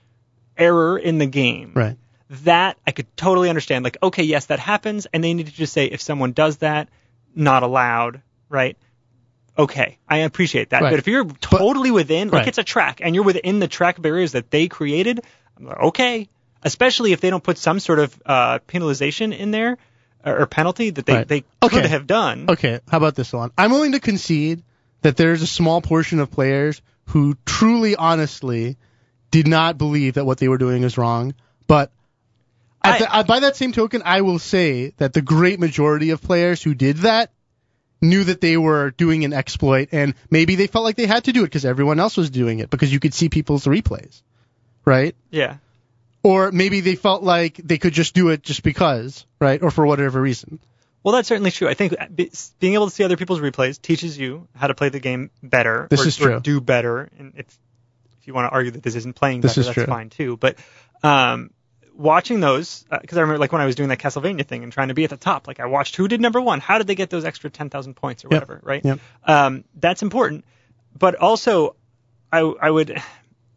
[0.59, 1.97] error in the game, Right.
[2.45, 3.85] that I could totally understand.
[3.85, 6.88] Like, okay, yes, that happens, and they need to just say if someone does that,
[7.35, 8.77] not allowed, right?
[9.59, 10.83] Okay, I appreciate that.
[10.83, 10.90] Right.
[10.90, 12.49] But if you're totally within, like Right.
[12.49, 15.21] it's a track, and you're within the track barriers that they created,
[15.59, 16.29] I'm like, okay.
[16.62, 19.79] Especially if they don't put some sort of uh, penalization in there
[20.25, 21.29] or, or penalty that they, Right.
[21.29, 21.77] they Okay.
[21.81, 22.47] could have done.
[22.51, 23.51] Okay, how about this one?
[23.57, 24.62] I'm willing to concede
[25.03, 28.77] that there's a small portion of players who truly, honestly,
[29.37, 31.35] did not believe that what they were doing was wrong.
[31.66, 31.92] But
[32.83, 36.09] at I- the, uh, by that same token, I will say that the great majority
[36.09, 37.31] of players who did that
[38.01, 41.33] knew that they were doing an exploit, and maybe they felt like they had to
[41.33, 44.22] do it because everyone else was doing it because you could see people's replays,
[44.87, 45.14] right?
[45.31, 45.57] Yeah.
[46.22, 49.62] Or maybe they felt like they could just do it just because, right?
[49.62, 50.61] Or for whatever reason.
[51.03, 51.68] Well, that's certainly true.
[51.68, 51.94] I think
[52.59, 55.88] being able to see other people's replays teaches you how to play the game better.
[55.90, 56.40] This or, is true.
[56.40, 57.11] do better.
[57.18, 57.59] And if
[58.27, 59.85] if you want to argue that this isn't playing This better, is that's true.
[59.87, 60.37] fine too.
[60.37, 60.59] But
[61.05, 61.51] um,
[61.95, 64.89] watching those, because I remember like when I was doing that Castlevania thing and trying
[64.89, 66.59] to be at the top, like I watched who did number one.
[66.59, 68.43] How did they get those extra ten thousand points or Yep.
[68.49, 68.85] whatever, right?
[68.85, 68.99] Yep.
[69.23, 70.45] Um, that's important.
[70.99, 71.77] But also,
[72.33, 73.01] I I would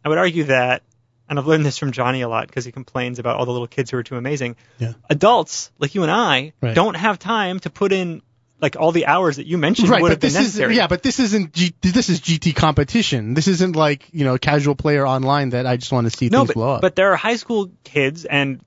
[0.04, 0.84] I would argue that.
[1.28, 3.66] And I've learned this from Johnny a lot because he complains about all the little
[3.68, 4.94] kids who are too amazing Yeah.
[5.08, 6.74] adults like you and I Right.
[6.74, 8.22] don't have time to put in
[8.60, 10.72] like all the hours that you mentioned right, would but have been this necessary.
[10.72, 13.34] is yeah, but this isn't G, this is GT competition.
[13.34, 16.40] This isn't like you know casual player online that I just want to see no,
[16.40, 16.80] things but, blow up.
[16.80, 18.60] but there are high school kids and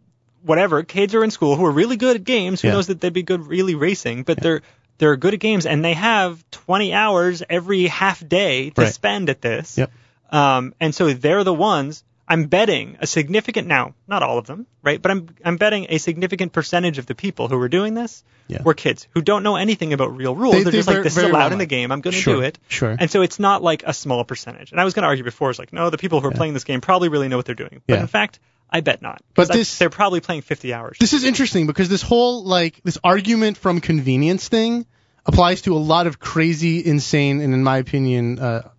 [0.43, 2.61] whatever kids are in school who are really good at games.
[2.61, 2.73] Who Yeah.
[2.75, 4.61] knows that they'd be good really racing, but they're
[4.97, 8.93] they're good at games and they have 20 hours every half day to Right.
[8.93, 9.77] spend at this.
[9.77, 9.91] Yep.
[10.31, 12.03] Um, and so they're the ones.
[12.33, 14.99] I'm betting a significant now, not all of them, right?
[15.01, 18.63] But I'm I'm betting a significant percentage of the people who were doing this Yeah.
[18.63, 20.63] were kids who don't know anything about real rules.
[20.63, 21.91] They- are just like, this is allowed in the game.
[21.91, 22.57] I'm going to Sure, do it.
[22.67, 22.95] sure.
[22.99, 24.71] And so it's not like a small percentage.
[24.71, 26.53] And I was going to argue before, it's like, no, the people who are playing
[26.55, 27.81] this game probably really know what they're doing.
[27.87, 28.01] But Yeah.
[28.01, 29.21] in fact, I bet not.
[29.35, 30.97] But this- they're probably playing 50 hours.
[30.99, 34.85] this is interesting because this whole like this argument from convenience thing
[35.25, 38.69] applies to a lot of crazy, insane, and in my opinion, uh,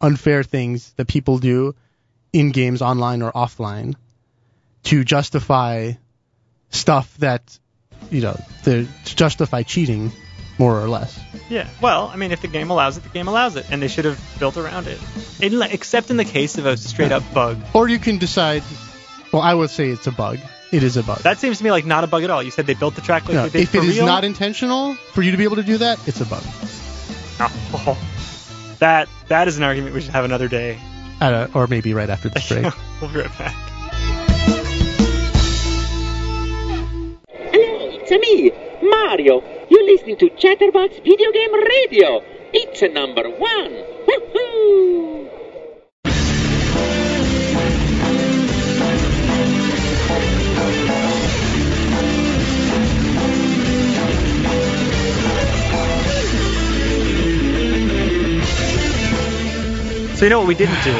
[0.00, 1.74] unfair things that people do
[2.34, 3.94] in games online or offline
[4.82, 5.92] to justify
[6.68, 7.58] stuff that
[8.10, 10.12] you know to justify cheating
[10.58, 11.18] more or less.
[11.48, 11.68] Yeah.
[11.80, 14.04] Well, I mean, if the game allows it, the game allows it, and they should
[14.04, 15.00] have built around it.
[15.40, 17.58] In, except in the case of a straight up bug.
[17.72, 18.62] Or you can decide.
[19.32, 20.38] Well, I would say it's a bug.
[20.70, 21.18] It is a bug.
[21.18, 22.42] That seems to me like not a bug at all.
[22.42, 24.06] You said they built the track like No, they did if it is real.
[24.06, 26.42] not intentional for you to be able to do that, it's a bug.
[27.40, 27.98] Oh,
[28.80, 30.80] that that is an argument we should have another day.
[31.24, 32.66] Uh, or maybe right after this break.
[33.00, 33.54] we'll be right back.
[37.50, 38.52] Hello, it's me,
[38.86, 39.42] Mario.
[39.70, 42.22] You're listening to Chatterbox Video Game Radio.
[42.52, 43.72] It's a number one.
[44.06, 45.33] Woohoo!
[60.14, 60.96] So you know what we didn't do?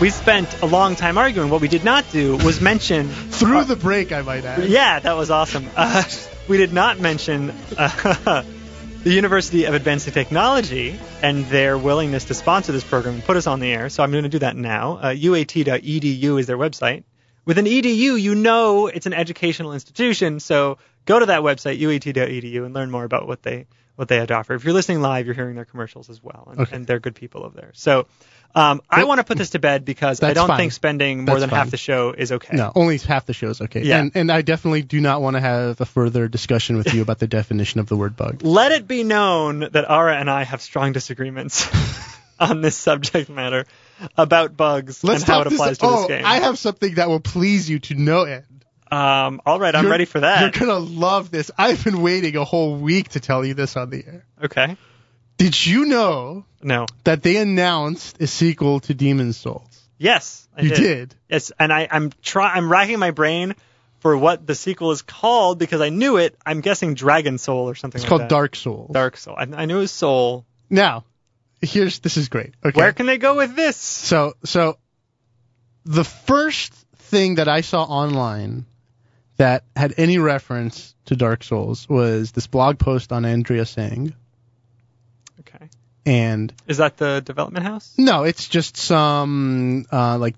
[0.00, 1.50] we spent a long time arguing.
[1.50, 4.68] What we did not do was mention Through the break, I might add.
[4.68, 5.66] Yeah, that was awesome.
[5.74, 6.04] Uh,
[6.48, 8.42] we did not mention uh,
[9.04, 13.46] the University of Advancing Technology and their willingness to sponsor this program and put us
[13.46, 13.88] on the air.
[13.88, 14.98] So I'm going to do that now.
[14.98, 17.04] Uh, UAT.edu is their website.
[17.46, 20.38] With an edu, you know it's an educational institution.
[20.40, 20.76] So
[21.06, 24.34] go to that website, UAT.edu, and learn more about what they what they had to
[24.34, 24.54] offer.
[24.54, 26.76] If you're listening live, you're hearing their commercials as well, and, Okay.
[26.76, 27.72] and they're good people over there.
[27.74, 28.06] So
[28.54, 30.56] um, I want to put this to bed because I don't fine.
[30.58, 32.56] think spending more That's than half the show is okay.
[32.56, 33.82] No, only half the show is okay.
[33.82, 34.00] Yeah.
[34.00, 37.18] And, and I definitely do not want to have a further discussion with you about
[37.18, 38.42] the definition of the word bug.
[38.42, 41.68] let it be known that Ara and I have strong disagreements
[42.40, 43.66] on this subject matter
[44.16, 45.78] about bugs Let's and how it applies this.
[45.78, 46.24] to oh, this game.
[46.24, 48.44] I have something that will please you to no end.
[48.90, 50.40] um, all right, I'm You're- ready for that.
[50.40, 51.50] You're gonna love this.
[51.58, 54.24] I've been waiting a whole week to tell you this on the air.
[54.42, 54.76] Okay.
[55.38, 56.86] Did you know No.
[57.04, 59.64] that they announced a sequel to Demon's Souls?
[59.96, 60.76] Yes, I you did.
[60.78, 61.14] did.
[61.28, 63.54] Yes, and I, I'm try I'm racking my brain
[64.00, 66.36] for what the sequel is called because I knew it.
[66.46, 68.28] I'm guessing Dragon Soul or something It's like called that.
[68.28, 68.90] Dark Souls.
[68.92, 69.34] Dark Soul.
[69.36, 70.44] I, I knew it was Soul.
[70.70, 71.04] Now,
[71.60, 72.54] here's this is great.
[72.64, 72.78] Okay.
[72.78, 73.76] Where can they go with this?
[73.76, 74.78] So so
[75.84, 78.66] the first thing that I saw online
[79.36, 84.12] that had any reference to Dark Souls was this blog post on Andriasang.
[86.08, 87.92] And Is that the development house?
[87.98, 90.36] no, it's just some uh, like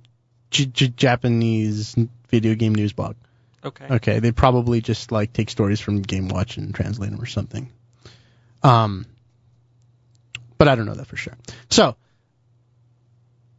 [0.51, 1.95] J- J- Japanese
[2.29, 3.15] video game news blog.
[3.65, 3.87] Okay.
[3.89, 7.71] Okay, they probably just like take stories from Game Watch and translate them or something.
[8.65, 9.07] Um,
[10.59, 11.37] but I don't know that for sure.
[11.71, 11.95] So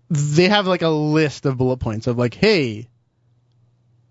[0.09, 2.89] they have like a list of bullet points of like, hey,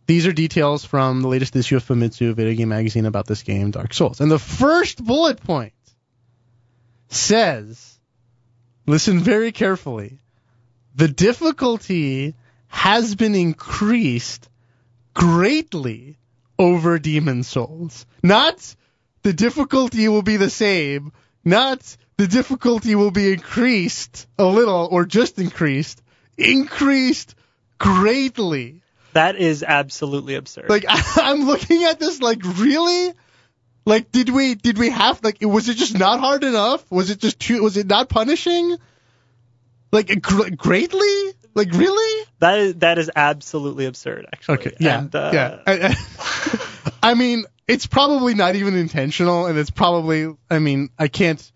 [0.06, 3.70] these are details from the latest issue of Famitsu Video Game Magazine about this game,
[3.72, 4.20] Dark Souls.
[4.20, 5.74] And the first bullet point
[7.10, 7.98] says,
[8.86, 10.18] listen very carefully,
[10.94, 12.34] the difficulty
[12.68, 14.48] has been increased
[15.14, 16.16] greatly
[16.58, 18.06] over Demon Souls.
[18.22, 18.74] Not
[19.22, 21.12] the difficulty will be the same,
[21.44, 26.02] not the difficulty will be increased a little or just increased,
[26.36, 27.34] increased
[27.78, 28.82] greatly.
[29.14, 30.68] That is absolutely absurd.
[30.68, 33.12] Like I'm looking at this like really?
[33.84, 36.88] Like did we did we have like was it just not hard enough?
[36.90, 38.76] Was it just too was it not punishing?
[39.92, 41.32] Like gr- greatly?
[41.54, 42.26] Like really?
[42.38, 44.26] that is that is absolutely absurd.
[44.32, 44.58] Actually.
[44.58, 44.76] Okay.
[44.78, 44.98] Yeah.
[44.98, 45.58] And, uh, yeah.
[45.66, 50.34] I, I, I mean, it's probably not even intentional, and it's probably.
[50.50, 51.52] I mean, I can't.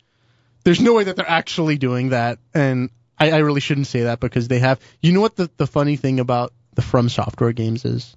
[0.64, 4.20] There's no way that they're actually doing that, and I, I really shouldn't say that
[4.20, 4.80] because they have.
[5.00, 8.16] You know what the the funny thing about the From Software games is?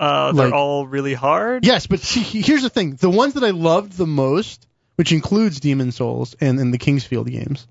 [0.00, 1.64] Uh, they're Like- all really hard.
[1.66, 5.60] Yes, but see, here's the thing: the ones that I loved the most, which includes
[5.60, 7.66] Demon Souls and, and the King's Field games,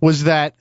[0.00, 0.54] was that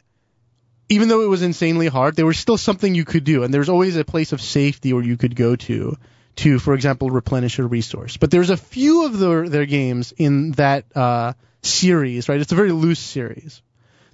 [0.90, 3.60] even though it was insanely hard, there was still something you could do, and there
[3.62, 5.98] was always a place of safety where you could go to,
[6.38, 8.18] to, for example, replenish a resource.
[8.18, 12.40] But there's a few of their their games in that uh, series, right?
[12.42, 13.62] It's a very loose series.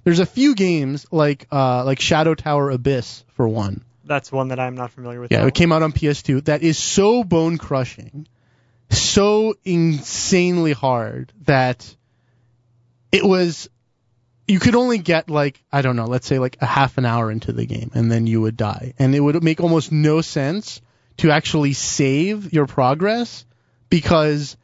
[0.04, 3.84] There's a few games like uh, like Shadow Tower Abyss for one.
[4.08, 5.30] That's one that I'm not familiar with.
[5.30, 6.46] Yeah, it came out on PS2.
[6.46, 8.26] That is so bone crushing,
[8.90, 11.94] so insanely hard that
[13.12, 13.68] it was.
[14.46, 17.30] You could only get like I don't know, let's say like a half an hour
[17.30, 20.80] into the game, and then you would die, and it would make almost no sense
[21.18, 23.44] to actually save your progress
[23.90, 24.56] because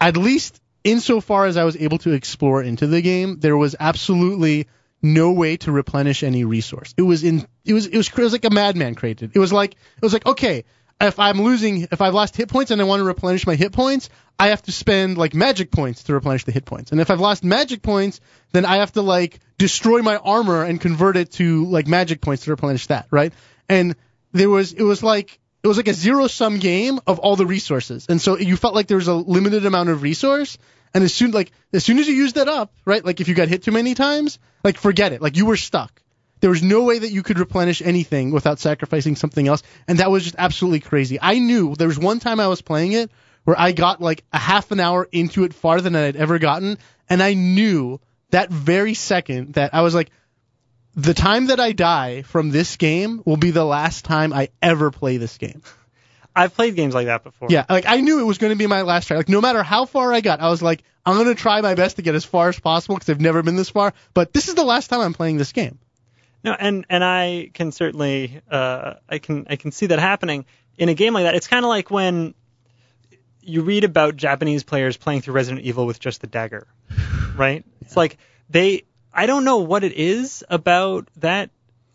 [0.00, 4.68] at least insofar as I was able to explore into the game, there was absolutely
[5.02, 6.94] no way to replenish any resource.
[6.96, 9.32] It was in it was it was, it was like a madman created.
[9.34, 10.64] It was like it was like okay,
[11.00, 13.72] if I'm losing if I've lost hit points and I want to replenish my hit
[13.72, 16.92] points, I have to spend like magic points to replenish the hit points.
[16.92, 18.20] And if I've lost magic points,
[18.52, 22.44] then I have to like destroy my armor and convert it to like magic points
[22.44, 23.32] to replenish that, right?
[23.68, 23.96] And
[24.32, 27.46] there was it was like it was like a zero sum game of all the
[27.46, 28.06] resources.
[28.08, 30.58] And so you felt like there was a limited amount of resource
[30.94, 33.04] and as soon like as soon as you used that up, right?
[33.04, 35.22] Like if you got hit too many times, like forget it.
[35.22, 36.02] Like you were stuck.
[36.40, 40.10] There was no way that you could replenish anything without sacrificing something else, and that
[40.10, 41.18] was just absolutely crazy.
[41.20, 43.10] I knew there was one time I was playing it
[43.44, 46.78] where I got like a half an hour into it farther than I'd ever gotten,
[47.08, 48.00] and I knew
[48.30, 50.10] that very second that I was like,
[50.94, 54.90] the time that I die from this game will be the last time I ever
[54.90, 55.62] play this game.
[56.34, 57.48] I've played games like that before.
[57.50, 59.16] Yeah, like I knew it was going to be my last try.
[59.16, 61.74] Like no matter how far I got, I was like, I'm going to try my
[61.74, 63.92] best to get as far as possible because I've never been this far.
[64.14, 65.78] But this is the last time I'm playing this game.
[66.44, 70.44] No, and and I can certainly uh, I can I can see that happening
[70.76, 71.34] in a game like that.
[71.34, 72.34] It's kind of like when
[73.42, 76.66] you read about Japanese players playing through Resident Evil with just the dagger,
[77.36, 77.64] right?
[77.82, 78.18] It's like
[78.48, 81.50] they I don't know what it is about that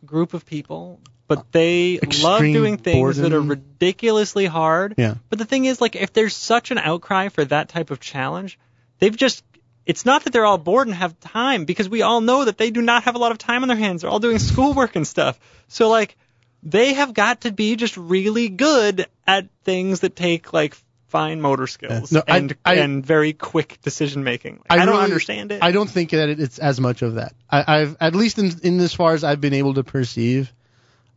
[0.06, 4.96] group of people, but they love doing things that are ridiculously hard.
[4.98, 5.16] Yeah.
[5.30, 8.58] But the thing is, like, if there's such an outcry for that type of challenge,
[9.00, 9.44] they've just.
[9.86, 12.72] It's not that they're all bored and have time, because we all know that they
[12.72, 14.02] do not have a lot of time on their hands.
[14.02, 15.40] They're all doing schoolwork and stuff.
[15.70, 16.18] So, like,
[16.62, 20.76] they have got to be just really good at things that take, like,
[21.08, 24.60] fine motor skills No, and, I- and very quick decision making.
[24.70, 25.64] I, don't really- understand it.
[25.64, 27.34] I don't think that it's as much of that.
[27.50, 30.52] I, I've at least in, in as far as I've been able to perceive.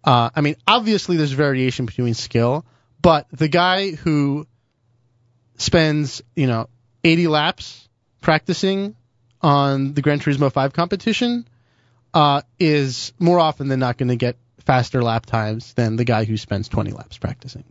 [0.02, 2.64] Uh, I mean, obviously there's variation between skill,
[3.02, 4.46] but the guy who
[5.56, 6.68] spends you know
[7.04, 7.88] 80 laps
[8.20, 8.96] practicing
[9.42, 11.46] on the Gran Turismo 5 competition
[12.12, 16.24] uh, is more often than not going to get faster lap times than the guy
[16.24, 17.64] who spends 20 laps practicing.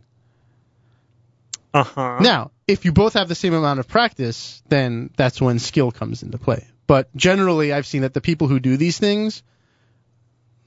[1.72, 2.18] Uh huh.
[2.20, 6.22] Now, if you both have the same amount of practice, then that's when skill comes
[6.22, 6.66] into play.
[6.86, 9.44] But generally, I've seen that the people who do these things,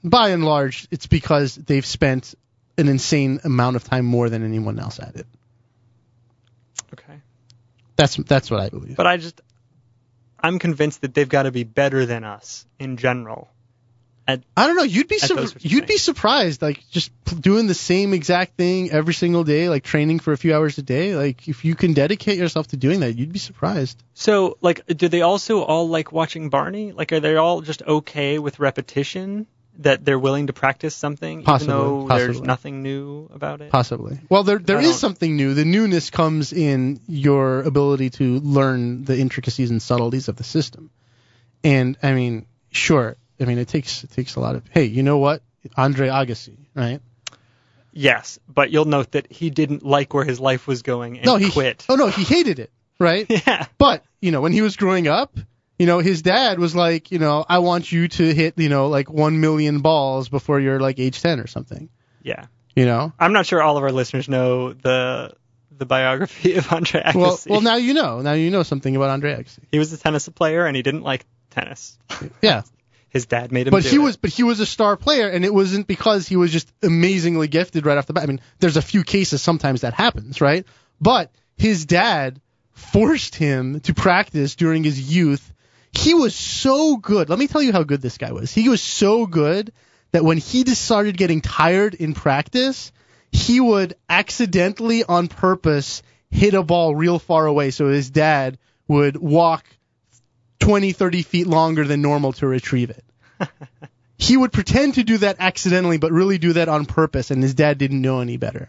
[0.04, 2.34] by and large, it's because they've spent
[2.76, 5.26] an insane amount of time more than anyone else at it.
[6.92, 7.20] Okay.
[7.96, 8.96] That's that's what I believe.
[8.96, 9.40] But I just,
[10.38, 13.48] I'm convinced that they've got to be better than us in general.
[14.26, 14.84] I don't know.
[14.84, 18.14] You'd be At sur- those sorts of you'd be surprised, like just doing the same
[18.14, 21.14] exact thing every single day, like training for a few hours a day.
[21.14, 24.02] Like if you can dedicate yourself to doing that, you'd be surprised.
[24.14, 26.92] So, like, do they also all like watching Barney?
[26.92, 29.46] Like, are they all just okay with repetition?
[29.78, 33.70] That they're willing to practice something, Possibly, even though there's nothing new about it.
[33.70, 34.20] Possibly.
[34.28, 35.54] Well, there there is something new.
[35.54, 40.90] The newness comes in your ability to learn the intricacies and subtleties of the system.
[41.64, 43.16] And I mean, sure.
[43.40, 44.62] I mean, it takes it takes a lot of.
[44.70, 45.42] Hey, you know what?
[45.76, 47.00] Andre Agassi, right?
[47.92, 51.36] Yes, but you'll note that he didn't like where his life was going and no,
[51.36, 51.86] he quit.
[51.88, 53.26] Oh no, he hated it, right?
[53.46, 53.66] Yeah.
[53.78, 55.36] But you know, when he was growing up,
[55.78, 58.88] you know, his dad was like, you know, I want you to hit, you know,
[58.88, 61.88] like one million balls before you're like age ten or something.
[62.22, 62.46] Yeah.
[62.76, 63.12] You know.
[63.18, 65.32] I'm not sure all of our listeners know the
[65.76, 67.14] the biography of Andre Agassi.
[67.14, 68.20] Well, well, now you know.
[68.20, 69.60] Now you know something about Andre Agassi.
[69.72, 71.98] he was a tennis player and he didn't like tennis.
[72.40, 72.62] Yeah.
[73.08, 74.00] His dad made him but he it.
[74.00, 77.46] was but he was a star player and it wasn't because he was just amazingly
[77.46, 78.24] gifted right off the bat.
[78.24, 80.66] I mean, there's a few cases sometimes that happens, right?
[81.00, 82.40] But his dad
[82.72, 85.52] forced him to practice during his youth.
[85.96, 87.28] He was so good.
[87.28, 88.52] Let me tell you how good this guy was.
[88.52, 89.72] He was so good
[90.12, 92.92] that when he just started getting tired in practice,
[93.32, 99.16] he would accidentally on purpose hit a ball real far away so his dad would
[99.16, 99.64] walk
[100.60, 103.04] 20, 30 feet longer than normal to retrieve it.
[104.18, 107.54] he would pretend to do that accidentally, but really do that on purpose, and his
[107.54, 108.68] dad didn't know any better.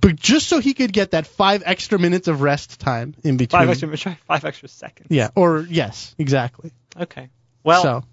[0.00, 3.60] But just so he could get that five extra minutes of rest time in between.
[3.60, 5.08] five extra try five extra seconds.
[5.10, 6.72] Yeah, or yes, exactly.
[6.98, 7.28] Okay.
[7.64, 8.04] Well, so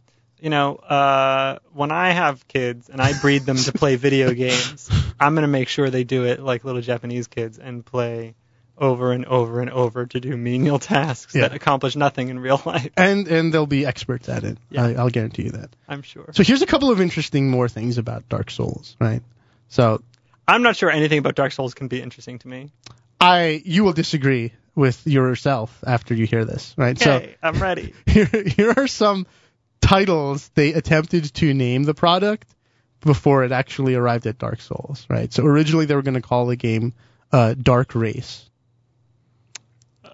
[0.41, 4.89] you know, uh, when I have kids and I breed them to play video games,
[5.19, 8.35] I'm gonna make sure they do it like little Japanese kids and play
[8.77, 11.41] over and over and over to do menial tasks Yeah.
[11.49, 12.89] that accomplish nothing in real life.
[12.95, 14.57] and and they'll be experts at it.
[14.69, 14.85] Yeah.
[14.85, 15.69] I, I'll guarantee you that.
[15.87, 16.29] I'm sure.
[16.31, 19.21] So here's a couple of interesting more things about Dark Souls, right?
[19.67, 20.01] So
[20.49, 22.71] I'm not sure anything about Dark Souls can be interesting to me.
[23.21, 26.97] I you will disagree with yourself after you hear this, right?
[26.97, 27.93] So Okay, I'm ready.
[28.05, 29.27] here, here are some
[29.81, 32.47] titles they attempted to name the product
[33.01, 35.31] before it actually arrived at Dark Souls, right?
[35.31, 36.93] So originally they were going to call the game
[37.31, 38.49] uh, Dark Race.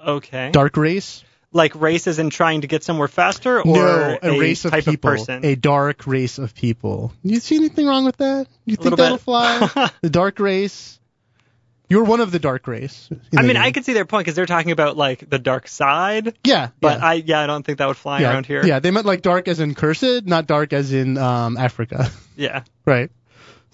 [0.05, 0.51] Okay.
[0.51, 1.23] Dark Race?
[1.55, 5.09] Like races and trying to get somewhere faster, or no, a, race of type people.
[5.09, 5.45] of person.
[5.45, 7.13] A dark race of people.
[7.23, 8.47] You see anything wrong with that?
[8.65, 9.23] You think that'll bit.
[9.23, 9.89] fly?
[10.01, 10.99] the dark race?
[11.87, 13.09] You're one of the dark race.
[13.37, 13.61] I mean, game.
[13.61, 16.99] I could see their point because they're talking about like the dark side, Yeah, but
[16.99, 17.05] yeah.
[17.05, 18.65] I yeah I don't think that would fly yeah, around here.
[18.65, 22.11] Yeah, they meant like dark as in cursed, not dark as in um, Africa.
[22.35, 22.63] Yeah.
[22.85, 23.11] right.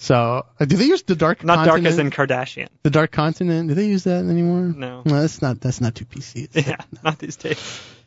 [0.02, 2.70] So, uh, do they use the dark Not dark as in Kardashian.
[2.82, 3.70] the dark continent.
[3.70, 4.74] Do they use that anymore?
[4.76, 5.04] No.
[5.06, 6.50] that's not that's not too PC.
[6.50, 6.68] is it?
[6.68, 7.60] Yeah, not these days.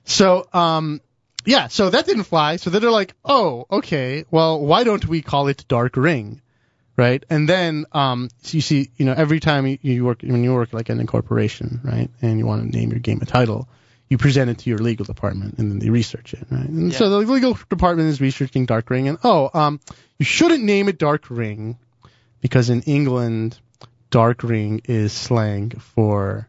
[0.02, 1.00] So, um,
[1.44, 2.56] yeah, so that didn't fly.
[2.56, 6.42] So then they're like, oh, okay, well, why don't we call it Dark Ring,
[6.96, 7.24] right?
[7.30, 10.52] And then, um, so you see, you know, every time you, you work when you
[10.52, 13.68] work like in a corporation, right, and you want to name your game a title,
[14.08, 16.68] you present it to your legal department, and then they research it, right?
[16.68, 19.78] And so the legal department is researching Dark Ring, and oh, um,
[20.18, 21.78] you shouldn't name it Dark Ring
[22.44, 23.58] because in England,
[24.10, 26.46] Dark Ring is slang for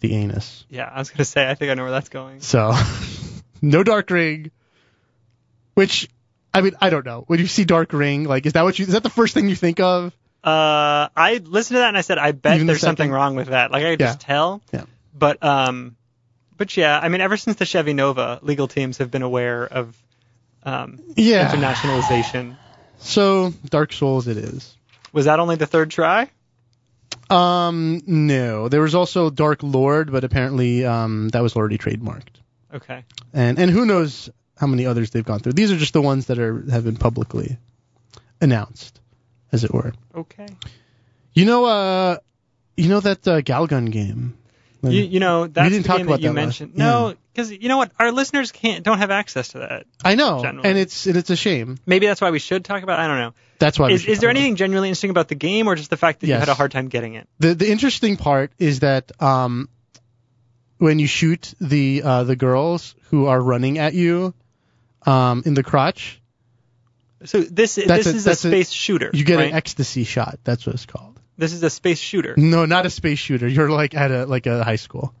[0.00, 0.64] the anus.
[0.70, 2.40] Yeah, I was gonna say I think I know where that's going.
[2.40, 2.72] So,
[3.62, 4.50] no Dark Ring.
[5.74, 6.08] Which,
[6.54, 7.24] I mean, I don't know.
[7.26, 8.86] When you see Dark Ring, like, is that what you?
[8.86, 10.14] Is that the first thing you think of?
[10.42, 13.36] Uh, I listened to that and I said I bet Even the there's something wrong
[13.36, 13.70] with that.
[13.70, 14.06] Like I could Yeah.
[14.06, 14.62] just tell.
[14.72, 14.84] Yeah.
[15.12, 15.96] But um,
[16.56, 19.94] but yeah, I mean, ever since the Chevy Nova, legal teams have been aware of
[20.62, 21.52] um Yeah.
[21.52, 22.56] internationalization.
[23.00, 24.75] So Dark Souls it is.
[25.16, 26.30] Was that only the third try?
[27.30, 32.42] Um, no, there was also Dark Lord, but apparently um, that was already trademarked.
[32.74, 33.02] Okay.
[33.32, 35.54] And and who knows how many others they've gone through.
[35.54, 37.56] These are just the ones that are have been publicly
[38.42, 39.00] announced,
[39.52, 39.94] as it were.
[40.14, 40.48] Okay.
[41.32, 42.18] You know, uh,
[42.76, 44.36] you know that uh, Galgun game.
[44.92, 46.72] You, you know that's the game that you that last- mentioned.
[46.76, 46.84] yeah.
[46.84, 49.86] No, because you know what, our listeners can't don't have access to that.
[50.04, 50.68] I know, generally.
[50.68, 51.78] and it's and it's a shame.
[51.86, 52.98] Maybe that's why we should talk about.
[52.98, 53.02] it.
[53.02, 53.34] I don't know.
[53.58, 53.88] That's why.
[53.88, 56.20] we Is, should is there anything genuinely interesting about the game, or just the fact
[56.20, 57.28] that you had a hard time getting it?
[57.38, 59.68] The the interesting part is that um,
[60.78, 64.34] when you shoot the uh, the girls who are running at you,
[65.06, 66.20] um, in the crotch,
[67.24, 69.10] So this That's this a- is a that's a- space shooter.
[69.12, 69.48] you get right?
[69.48, 70.38] an ecstasy shot.
[70.44, 71.15] That's what it's called.
[71.38, 72.34] This is a space shooter.
[72.36, 73.46] No, not a space shooter.
[73.46, 75.14] You're like at a like a high school.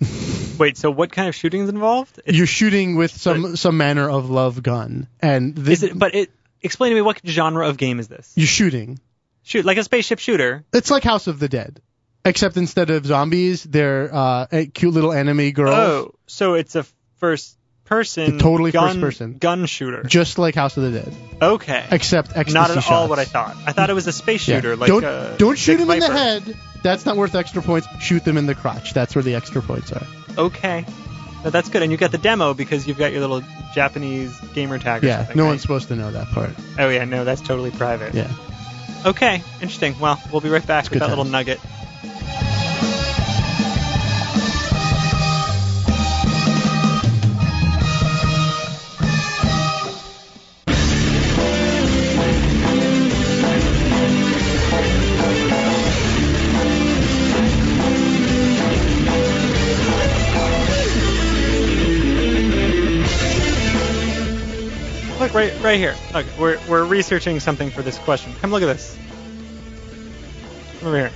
[0.58, 2.20] Wait, so what kind of shooting is involved?
[2.24, 5.98] It's, You're shooting with some some manner of love gun, and the, is it?
[5.98, 8.32] But it explain to me what genre of game is this?
[8.36, 8.98] you're shooting.
[9.44, 10.64] Shoot, like a spaceship shooter.
[10.72, 11.80] It's like House of the Dead,
[12.24, 15.74] except instead of zombies, they're uh, cute little anime girls.
[15.74, 17.56] Oh, so it's a first
[17.92, 18.38] person.
[18.38, 19.36] Totally gun, first person.
[19.38, 20.02] gun shooter.
[20.04, 21.84] Just like House of the Dead, Okay.
[21.90, 23.56] except ecstasy Not at all what I thought.
[23.66, 24.56] I thought it was a space Yeah.
[24.56, 26.56] shooter, like don't uh, don't shoot Dick them in the head.
[26.82, 27.86] That's not worth extra points.
[28.00, 28.92] Shoot them in the crotch.
[28.94, 30.06] That's where the extra points are.
[30.38, 30.84] Okay.
[31.44, 31.82] No, that's good.
[31.82, 33.42] And you got the demo because you've got your little
[33.74, 35.36] Japanese gamer tag or Yeah, something.
[35.36, 35.48] no right?
[35.50, 36.50] one's supposed to know that part.
[36.78, 38.14] Oh yeah, no, that's totally private.
[38.14, 38.30] Yeah.
[39.04, 39.98] Okay, interesting.
[39.98, 41.60] Well, we'll be right back with good that little nugget.
[65.42, 65.94] Right, right here.
[66.14, 68.32] Look, we're we're researching something for this question.
[68.40, 68.96] Come look at this.
[70.78, 71.12] Come over here.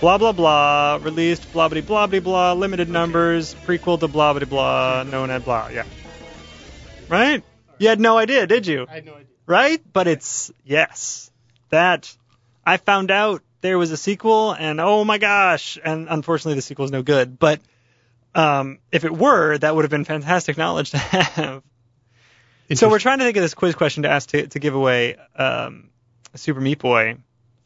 [0.00, 0.98] Blah blah blah.
[1.02, 2.52] Released blah blah blah blah blah.
[2.54, 3.54] Limited numbers.
[3.66, 5.02] Prequel to blah blah blah.
[5.04, 5.68] Known as blah.
[5.68, 5.84] Yeah.
[7.08, 7.42] Right?
[7.78, 8.86] You had no idea, did you?
[8.88, 9.26] I had no idea.
[9.46, 9.82] Right?
[9.92, 11.30] But it's yes.
[11.70, 12.14] That
[12.64, 15.78] I found out there was a sequel, and oh my gosh!
[15.82, 17.38] And unfortunately, the sequel is no good.
[17.38, 17.60] But
[18.34, 21.62] um, if it were, that would have been fantastic knowledge to have.
[22.72, 25.16] So we're trying to think of this quiz question to ask to, to give away
[25.36, 25.90] um,
[26.32, 27.16] a Super Meat Boy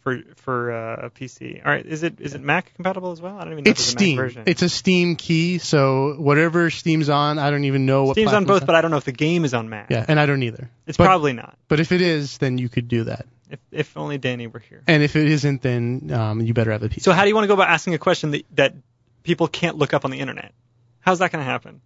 [0.01, 1.64] for for uh, a PC.
[1.64, 3.36] All right, is it is it Mac compatible as well?
[3.36, 4.16] I don't even know It's if there's a Mac Steam.
[4.16, 4.42] version.
[4.46, 8.14] It's a Steam key, so whatever Steam's on, I don't even know what.
[8.14, 9.90] Steam's on both, but I don't know if the game is on Mac.
[9.90, 10.70] yeah, and I don't either.
[10.86, 11.57] it's but, probably not.
[11.68, 13.26] But if it is, then you could do that.
[13.51, 14.82] If if only Danny were here.
[14.86, 17.03] And if it isn't, then um, you better have a PC.
[17.03, 18.74] So how do you want to go about asking a question that that
[19.22, 20.53] people can't look up on the internet?
[21.01, 21.80] How's that going to happen?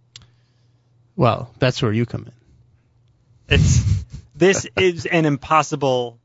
[1.15, 2.31] well, that's where you come in.
[3.49, 3.83] It's
[4.35, 6.19] this is an impossible.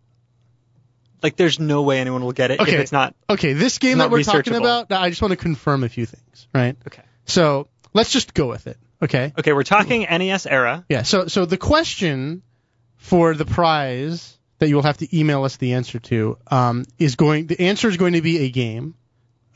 [1.23, 2.75] Like, there's no way anyone will get it Okay.
[2.75, 3.15] if it's not.
[3.29, 6.47] Okay, this game that we're talking about, I just want to confirm a few things,
[6.55, 6.77] right?
[6.87, 7.03] Okay.
[7.25, 8.77] So let's just go with it.
[9.03, 9.33] Okay.
[9.37, 10.85] Okay, we're talking NES era.
[10.89, 11.03] Yeah.
[11.03, 12.43] So so the question
[12.97, 17.17] for the prize that you will have to email us the answer to um, is
[17.17, 17.47] going.
[17.49, 18.95] The answer is going to be a game.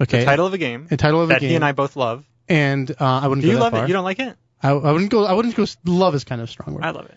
[0.01, 0.21] Okay.
[0.21, 1.41] The title of a game A title of a game.
[1.43, 2.25] that he and I both love.
[2.49, 3.85] and uh, I wouldn't Do go you love far.
[3.85, 3.89] it?
[3.89, 4.37] You don't like it?
[4.63, 5.25] I, I wouldn't go.
[5.25, 5.65] I wouldn't go.
[5.85, 6.85] Love is kind of a strong word.
[6.85, 7.17] I love it.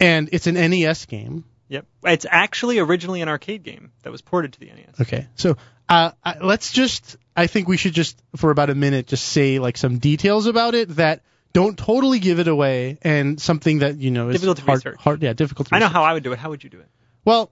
[0.00, 1.44] And it's an NES game.
[1.68, 1.86] Yep.
[2.04, 5.00] It's actually originally an arcade game that was ported to the NES.
[5.02, 5.28] Okay.
[5.36, 5.56] So
[5.88, 7.16] uh, I, let's just.
[7.36, 10.74] I think we should just for about a minute just say like some details about
[10.74, 11.22] it that
[11.52, 14.96] don't totally give it away and something that you know is Difficult to hard, research.
[15.00, 15.22] hard.
[15.22, 15.94] Yeah, difficult to I know research.
[15.94, 16.38] how I would do it.
[16.38, 16.88] How would you do it?
[17.24, 17.50] Well,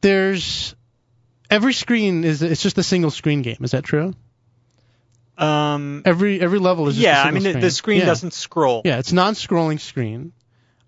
[0.00, 0.74] there's
[1.50, 3.58] every screen is it's just a single screen game.
[3.60, 4.14] Is that true?
[5.36, 7.60] Um, Every every level is just yeah, I mean, the, screen.
[7.60, 8.06] the screen Yeah.
[8.06, 8.82] doesn't scroll.
[8.84, 10.32] Yeah, it's non-scrolling screen,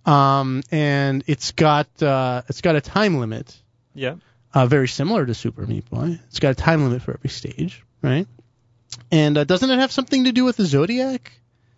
[0.07, 3.55] um, and it's got uh, it's got a time limit,
[3.95, 4.15] Yeah.
[4.55, 6.19] uh, very similar to Super Meat Boy.
[6.29, 8.27] It's got a time limit for every stage, right?
[9.11, 11.33] And uh, doesn't it have something to do with the zodiac?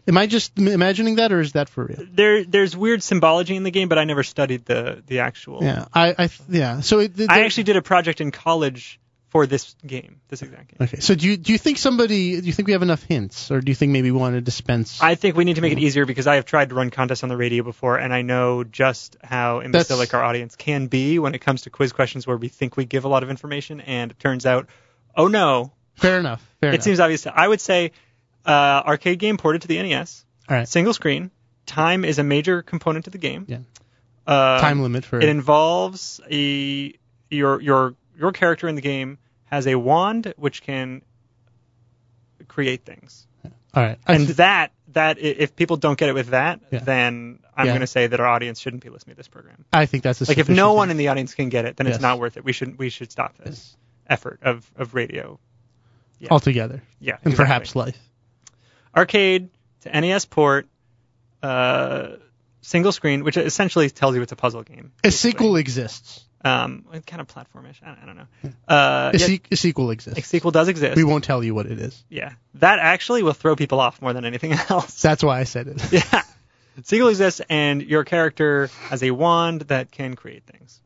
[0.07, 1.99] Am I just imagining that, or is that for real?
[2.11, 5.63] There, there's weird symbology in the game, but I never studied the the actual.
[5.63, 6.81] Yeah, I, I yeah.
[6.81, 8.99] So it, I actually did a project in college
[9.31, 10.79] for this game, this exact game.
[10.89, 11.01] okay.
[11.01, 13.61] So do you do you think somebody do you think we have enough hints, or
[13.61, 15.03] do you think maybe we want to dispense?
[15.03, 17.23] I think we need to make it easier because I have tried to run contests
[17.23, 21.19] on the radio before, and I know just how imbecilic That's- our audience can be
[21.19, 23.81] when it comes to quiz questions where we think we give a lot of information,
[23.83, 24.67] and it turns out,
[25.17, 26.41] oh no, Fair enough.
[26.61, 26.85] Fair it enough.
[26.85, 27.27] seems obvious.
[27.27, 27.91] I would say
[28.47, 28.51] uh,
[28.87, 30.69] arcade game ported to the NES, All right.
[30.69, 31.31] single screen.
[31.67, 33.45] Time is a major component to the game.
[33.49, 33.59] Yeah.
[34.27, 35.25] Uh, Time limit for it.
[35.25, 36.95] It involves a
[37.31, 41.03] your your your character in the game has a wand which can
[42.47, 43.27] create things.
[43.75, 43.99] All right.
[44.07, 46.79] I and th- that that if people don't get it with that, Yeah.
[46.81, 47.73] then I'm Yeah.
[47.73, 49.65] going to say that our audience shouldn't be listening to this program.
[49.73, 50.77] I think that's Like if no thing.
[50.77, 51.97] one in the audience can get it, then Yes.
[51.97, 52.45] it's not worth it.
[52.45, 53.77] We should we should stop this Yes.
[54.09, 55.39] effort of of radio.
[56.21, 56.29] Yeah.
[56.33, 57.37] altogether, Yeah, and exactly.
[57.37, 57.97] perhaps life.
[58.97, 59.51] arcade
[59.83, 60.67] to NES port,
[61.45, 62.17] uh,
[62.61, 64.91] single screen, which essentially tells you it's a puzzle game.
[65.05, 66.25] A sequel exists.
[66.45, 67.77] Um, kind of platformish.
[67.85, 68.27] I, I don't know.
[68.69, 70.19] Uh, A, se- a sequel exists.
[70.19, 70.97] a sequel does exist.
[70.97, 72.05] we won't tell you what it is.
[72.09, 75.03] Yeah, that actually will throw people off more than anything else.
[75.03, 75.93] That's why I said it.
[75.93, 76.23] yeah,
[76.85, 80.81] sequel exists, and your character has a wand that can create things.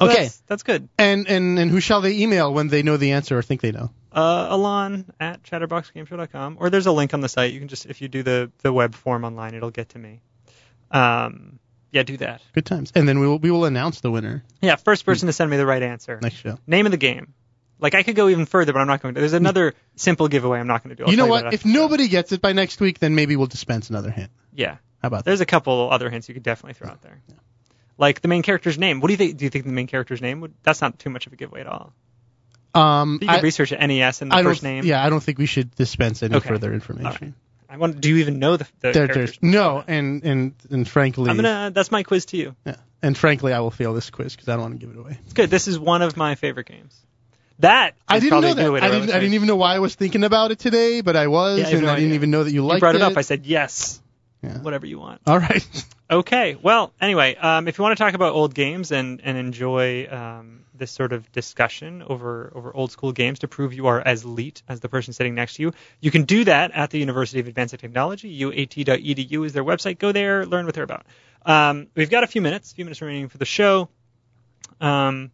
[0.00, 0.22] So Okay.
[0.24, 0.88] that's, that's good.
[0.98, 3.70] And and and who shall they email when they know the answer or think they
[3.72, 3.90] know?
[4.10, 7.52] Uh, Alon at chatterboxgameshow.com, or there's a link on the site.
[7.52, 10.20] You can just if you do the the web form online, it'll get to me.
[10.90, 11.58] Um,
[11.94, 12.42] yeah, do that.
[12.52, 12.92] Good times.
[12.94, 15.56] And then we will we will announce the winner Yeah, first person to send me
[15.56, 16.18] the right answer.
[16.20, 16.58] next show.
[16.66, 17.32] Name of the game.
[17.80, 19.20] Like I could go even further, but I'm not going to.
[19.20, 21.04] There's another simple giveaway I'm not going to do.
[21.06, 21.46] I'll you know tell what?
[21.54, 21.80] If after the show.
[21.80, 24.30] nobody gets it by next week, then maybe we'll dispense another hint.
[24.54, 25.24] yeah, How about that?
[25.26, 27.20] there's a couple other hints you could definitely throw out there.
[27.98, 29.00] Like the main character's name.
[29.00, 29.36] What do you think?
[29.36, 30.52] Do you think the main character's name would?
[30.62, 31.92] That's not too much of a giveaway at all.
[32.74, 34.50] Um, You can I, research NES and the I don't.
[34.52, 34.84] first name.
[34.84, 36.48] Yeah, I don't think we should dispense any Okay.
[36.48, 37.34] further information.
[37.74, 38.00] I want.
[38.00, 39.30] Do you even know the, the There, characters?
[39.38, 41.72] there's no, and and and frankly, I'm gonna.
[41.74, 42.54] That's my quiz to you.
[42.64, 44.98] yeah, and frankly, I will fail this quiz because I don't want to give it
[45.00, 45.18] away.
[45.24, 45.50] It's good.
[45.50, 46.96] This is one of my favorite games.
[47.58, 48.82] That I didn't know that.
[48.82, 49.10] I didn't.
[49.10, 51.66] I didn't even know why I was thinking about it today, but I was, Yeah,
[51.66, 52.14] I and no I didn't idea.
[52.14, 52.76] even know that you liked.
[52.76, 53.16] You brought it up.
[53.16, 54.00] I said yes.
[54.44, 54.58] Yeah.
[54.60, 55.20] Whatever you want.
[55.26, 55.66] All right.
[56.10, 56.54] Okay.
[56.60, 60.64] Well, anyway, um, if you want to talk about old games and and enjoy um,
[60.74, 64.62] this sort of discussion over over old school games to prove you are as elite
[64.68, 67.46] as the person sitting next to you, you can do that at the University of
[67.48, 68.38] Advanced Technology.
[68.42, 69.98] UAT.edu is their website.
[69.98, 71.06] Go there, learn what they're about.
[71.46, 73.88] Um, we've got a few minutes, a few minutes remaining for the show.
[74.82, 75.30] Um,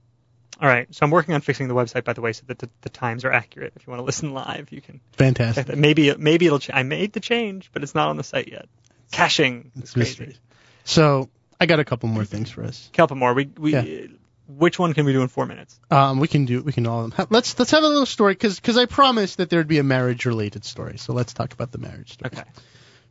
[0.60, 0.86] all right.
[0.94, 3.24] So I'm working on fixing the website, by the way, so that the, the times
[3.24, 3.72] are accurate.
[3.76, 5.74] If you want to listen live, you can Fantastic.
[5.76, 6.58] Maybe maybe it'll.
[6.60, 8.68] Ch- I made the change, but it's not on the site yet.
[9.12, 10.36] Caching It's mystery.
[10.84, 11.28] So
[11.60, 12.88] I got a couple more things for us.
[12.92, 14.06] Kelpamore, we we Yeah.
[14.48, 15.78] which one can we do in four minutes?
[15.90, 18.78] Um, we can do we can all ha- let's let's have a little story because
[18.78, 20.98] I promised that there'd be a marriage related story.
[20.98, 22.30] So let's talk about the marriage story.
[22.34, 22.48] Okay.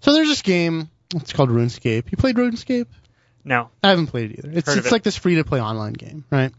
[0.02, 0.89] So there's this game.
[1.16, 2.12] It's called RuneScape.
[2.12, 2.86] You played RuneScape?
[3.43, 3.70] No.
[3.84, 4.52] I haven't played it either.
[4.54, 4.91] It's Heard of it's it.
[4.91, 6.54] like this free to play online game, right?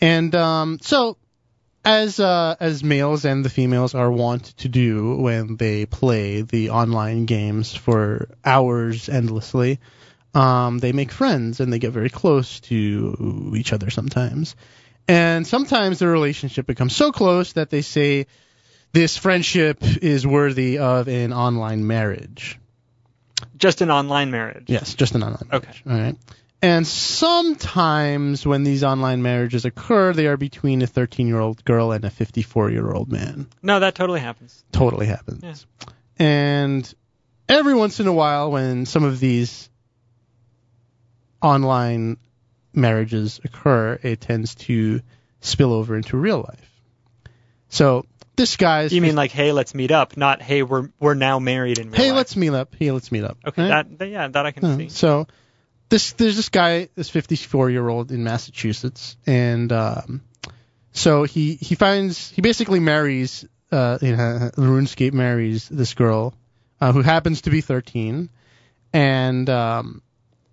[0.00, 1.16] And um, so
[1.86, 6.70] as uh, as males and the females are wont to do when they play the
[6.70, 9.78] online games for hours endlessly,
[10.34, 14.56] um, they make friends and they get very close to each other sometimes.
[15.06, 18.26] And sometimes the relationship becomes so close that they say
[18.92, 22.58] this friendship is worthy of an online marriage.
[23.56, 24.64] Just an online marriage.
[24.66, 25.66] Yes, just an online Okay.
[25.66, 25.82] marriage.
[25.86, 26.16] All right.
[26.62, 31.92] And sometimes when these online marriages occur, they are between a 13 year old girl
[31.92, 33.48] and a 54 year old man.
[33.62, 34.64] No, that totally happens.
[34.72, 35.42] Totally happens.
[35.42, 35.88] Yeah.
[36.18, 36.94] And
[37.48, 39.68] every once in a while, when some of these
[41.42, 42.16] online
[42.72, 45.00] marriages occur, it tends to
[45.40, 46.72] spill over into real life.
[47.68, 48.92] So this guy's.
[48.92, 51.96] You mean like, hey, let's meet up, not hey, we're we're now married in real
[52.00, 52.16] hey, life.
[52.16, 52.74] let's meet up.
[52.78, 53.38] Hey, let's meet up.
[53.46, 53.98] Okay, Right?
[53.98, 54.88] that, yeah, that I can Uh, see.
[54.88, 55.26] So
[55.88, 60.22] this there's this guy, this 54 year old in Massachusetts, and um,
[60.92, 66.34] so he he finds he basically marries uh, you know, RuneScape marries this girl
[66.80, 68.30] uh, who happens to be 13,
[68.92, 70.02] and um,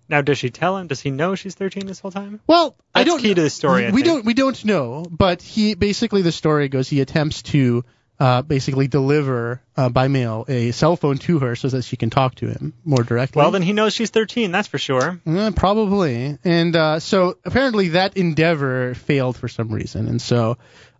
[0.08, 0.88] Now, does she tell him?
[0.88, 2.40] Does he know she's 13 this whole time?
[2.46, 4.06] well, I don't key to the story, I we think.
[4.06, 7.84] don't we don't know, but he basically the story goes he attempts to.
[8.20, 12.10] Uh, basically deliver uh, by mail a cell phone to her so that she can
[12.10, 13.40] talk to him more directly.
[13.40, 14.52] Well, then he knows she's 13.
[14.52, 15.20] That's for sure.
[15.26, 16.38] Uh, probably.
[16.44, 20.06] And uh, so apparently that endeavor failed for some reason.
[20.06, 20.58] And so,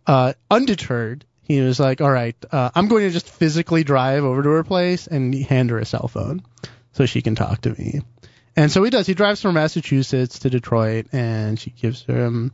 [0.09, 4.43] uh, undeterred, he was like, all right, uh, I'm going to just physically drive over
[4.43, 6.43] to her place and hand her a cell phone
[6.93, 8.01] so she can talk to me.
[8.57, 9.07] And so he does.
[9.07, 12.53] He drives from Massachusetts to Detroit and she gives him.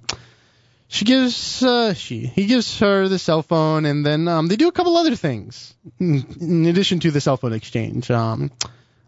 [0.93, 4.67] She gives uh, she he gives her the cell phone and then um, they do
[4.67, 8.51] a couple other things in, addition to the cell phone exchange, um,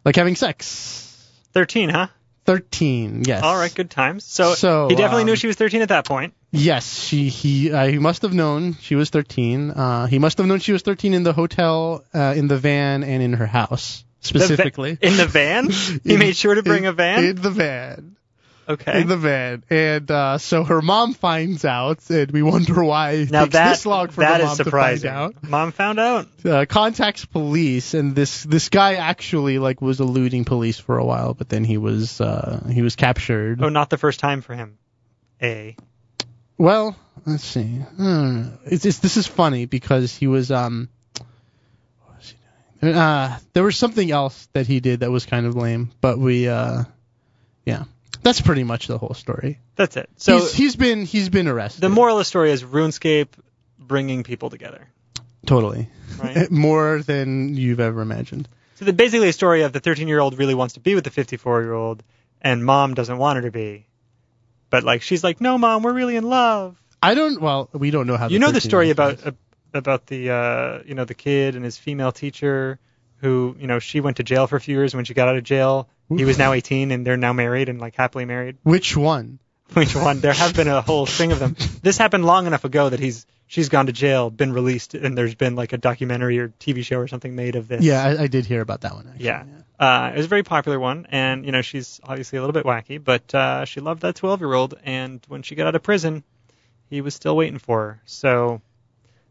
[0.05, 1.09] like having sex.
[1.55, 2.07] 13, huh?
[2.47, 3.43] 13, yes.
[3.43, 4.25] All right, good times.
[4.25, 6.35] So, So, he definitely knew um, she was 13 at that point.
[6.53, 9.71] Yes, she he uh, he must have known she was 13.
[9.73, 13.03] Uh, he must have known she was 13 in the hotel, uh, in the van,
[13.05, 14.99] and in her house The va- specifically.
[15.01, 15.69] in the van.
[16.05, 17.25] He In- made sure to bring in- a van.
[17.25, 18.12] In the van.
[18.73, 19.01] Okay.
[19.01, 23.31] In the van, and uh, so her mom finds out, and we wonder why it
[23.31, 25.11] now takes that this long for that the is mom surprising.
[25.11, 25.49] to find out.
[25.49, 26.29] Mom found out.
[26.45, 31.35] Uh, contacts police, and this this guy actually like was eluding police for a while,
[31.35, 33.63] but then he was uh, he was captured.
[33.63, 34.79] Oh, not the first time for him.
[35.43, 35.77] A.
[36.59, 36.97] Well,
[37.27, 37.65] let's see.
[37.67, 38.49] Hmm.
[38.65, 40.89] It's, it's this is funny because he was um.
[42.05, 42.37] What was he
[42.81, 42.95] doing?
[42.95, 46.49] Uh, there was something else that he did that was kind of lame, but we,
[46.49, 46.85] uh,
[47.67, 47.85] yeah,
[48.23, 49.59] that's pretty much the whole story.
[49.77, 50.09] That's it.
[50.17, 51.81] So he's, he's been he's been arrested.
[51.81, 53.29] the moral of the story is RuneScape
[53.79, 54.87] bringing people together.
[55.47, 56.51] totally Right.
[56.51, 58.49] more than you've ever imagined.
[58.77, 61.05] So the, basically a story of the 13 year old really wants to be with
[61.05, 62.03] the 54 year old,
[62.41, 63.87] and mom doesn't want her to be.
[64.71, 66.81] But like she's like, no, mom, we're really in love.
[67.03, 67.41] I don't.
[67.41, 68.29] Well, we don't know how.
[68.29, 69.33] you know the story about uh,
[69.75, 72.79] about the uh, you know the kid and his female teacher
[73.23, 74.95] who you know she went to jail for a few years.
[74.95, 77.81] When she got out of jail, he was now 18 and they're now married and
[77.81, 78.59] like happily married.
[78.63, 79.39] Which one?
[79.73, 80.21] Which one?
[80.21, 81.57] There have been a whole string of them.
[81.83, 85.35] This happened long enough ago that he's she's gone to jail, been released, and there's
[85.35, 87.83] been like a documentary or TV show or something made of this.
[87.83, 89.07] Yeah, I, I did hear about that one.
[89.09, 89.25] Actually.
[89.25, 89.45] Yeah.
[89.79, 92.65] Uh, it was a very popular one, and you know she's obviously a little bit
[92.65, 96.23] wacky, but uh, she loved that 12-year-old, and when she got out of prison,
[96.89, 98.03] he was still waiting for her.
[98.05, 98.61] So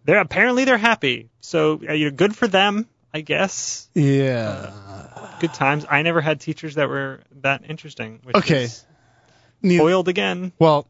[0.03, 1.29] they're apparently they're happy.
[1.39, 3.87] So uh, you know, good for them, I guess.
[3.93, 4.71] Yeah.
[5.39, 5.85] Good times.
[5.89, 8.19] I never had teachers that were that interesting.
[8.23, 8.63] Which Okay.
[8.63, 8.85] is
[9.63, 10.51] foiled again.
[10.59, 10.87] Well,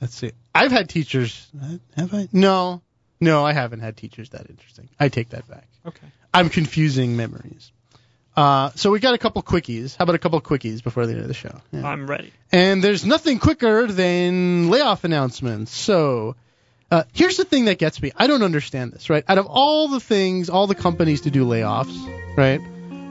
[0.00, 0.32] let's see.
[0.54, 1.48] I've had teachers.
[1.96, 2.28] Have I?
[2.32, 2.82] No,
[3.20, 4.88] no, I haven't had teachers that interesting.
[5.00, 5.68] I take that back.
[5.86, 6.06] Okay.
[6.34, 7.72] I'm confusing memories.
[8.36, 9.96] Uh, so we got a couple quickies.
[9.96, 11.60] How about a couple quickies before the end of the show?
[11.70, 11.86] Yeah.
[11.86, 12.32] I'm ready.
[12.50, 15.74] And there's nothing quicker than layoff announcements.
[15.76, 16.34] So
[16.92, 18.12] uh, here's the thing that gets me.
[18.14, 19.24] I don't understand this, right?
[19.26, 21.96] Out of all the things, all the companies to do layoffs,
[22.36, 22.60] right?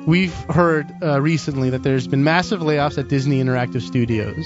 [0.06, 4.46] We've heard uh, recently that there's been massive layoffs at Disney Interactive Studios.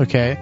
[0.00, 0.36] Okay?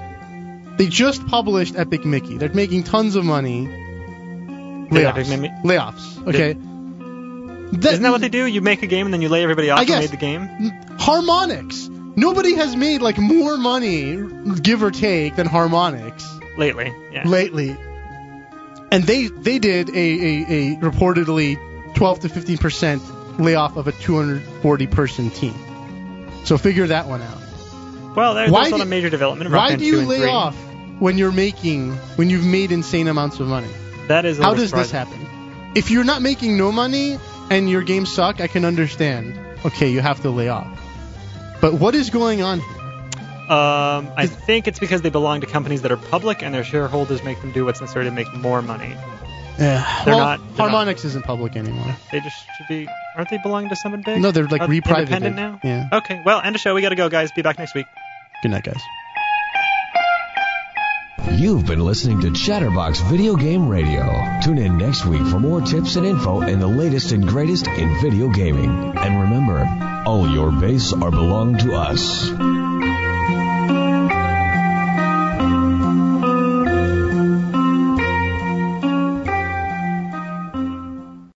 [0.78, 2.38] They just published Epic Mickey.
[2.38, 3.66] They're making tons of money.
[3.66, 5.28] Layoffs.
[5.28, 6.26] Mimi- Layoffs.
[6.26, 6.52] Okay?
[6.52, 8.46] Isn't that what they do?
[8.46, 10.48] You make a game and then you lay everybody off I who made the game.
[10.96, 11.90] Harmonix.
[12.16, 14.16] Nobody has made like more money,
[14.62, 16.22] give or take, than Harmonix.
[16.56, 17.26] Lately, yeah.
[17.26, 17.76] lately,
[18.94, 21.58] and they they did a, a, a reportedly
[21.94, 25.54] 12 to 15 percent layoff of a 240 person team.
[26.44, 27.38] So figure that one out.
[28.14, 29.50] well, there, Why there's not a major development.
[29.50, 30.28] Why do you lay 3.
[30.28, 30.56] off
[31.00, 33.70] when you're making when you've made insane amounts of money?
[34.06, 34.38] That is.
[34.38, 35.72] A How does this happen?
[35.74, 37.18] If you're not making no money
[37.50, 39.36] and your games suck, I can understand.
[39.64, 40.80] Okay, you have to lay off.
[41.60, 42.83] But what is going on here?
[43.50, 47.22] Um, I think it's because they belong to companies that are public and their shareholders
[47.22, 48.96] make them do what's necessary to make more money.
[49.58, 51.94] Yeah, They're well, not- they're Harmonix isn't public anymore.
[52.10, 52.88] They just should be.
[53.16, 54.20] Aren't they belonging to someone big?
[54.20, 54.98] No, they're like Uh, reprivated.
[55.10, 55.60] Independent now.
[55.62, 55.88] Yeah.
[55.92, 56.20] Okay.
[56.24, 56.74] Well, end of show.
[56.74, 57.30] We gotta go, guys.
[57.32, 57.86] Be back next week.
[58.42, 58.80] Good night, guys.
[61.32, 64.04] You've been listening to Chatterbox Video Game Radio.
[64.42, 68.00] Tune in next week for more tips and info and the latest and greatest in
[68.00, 68.92] video gaming.
[68.96, 69.64] And remember,
[70.06, 72.30] all your base are belong to us.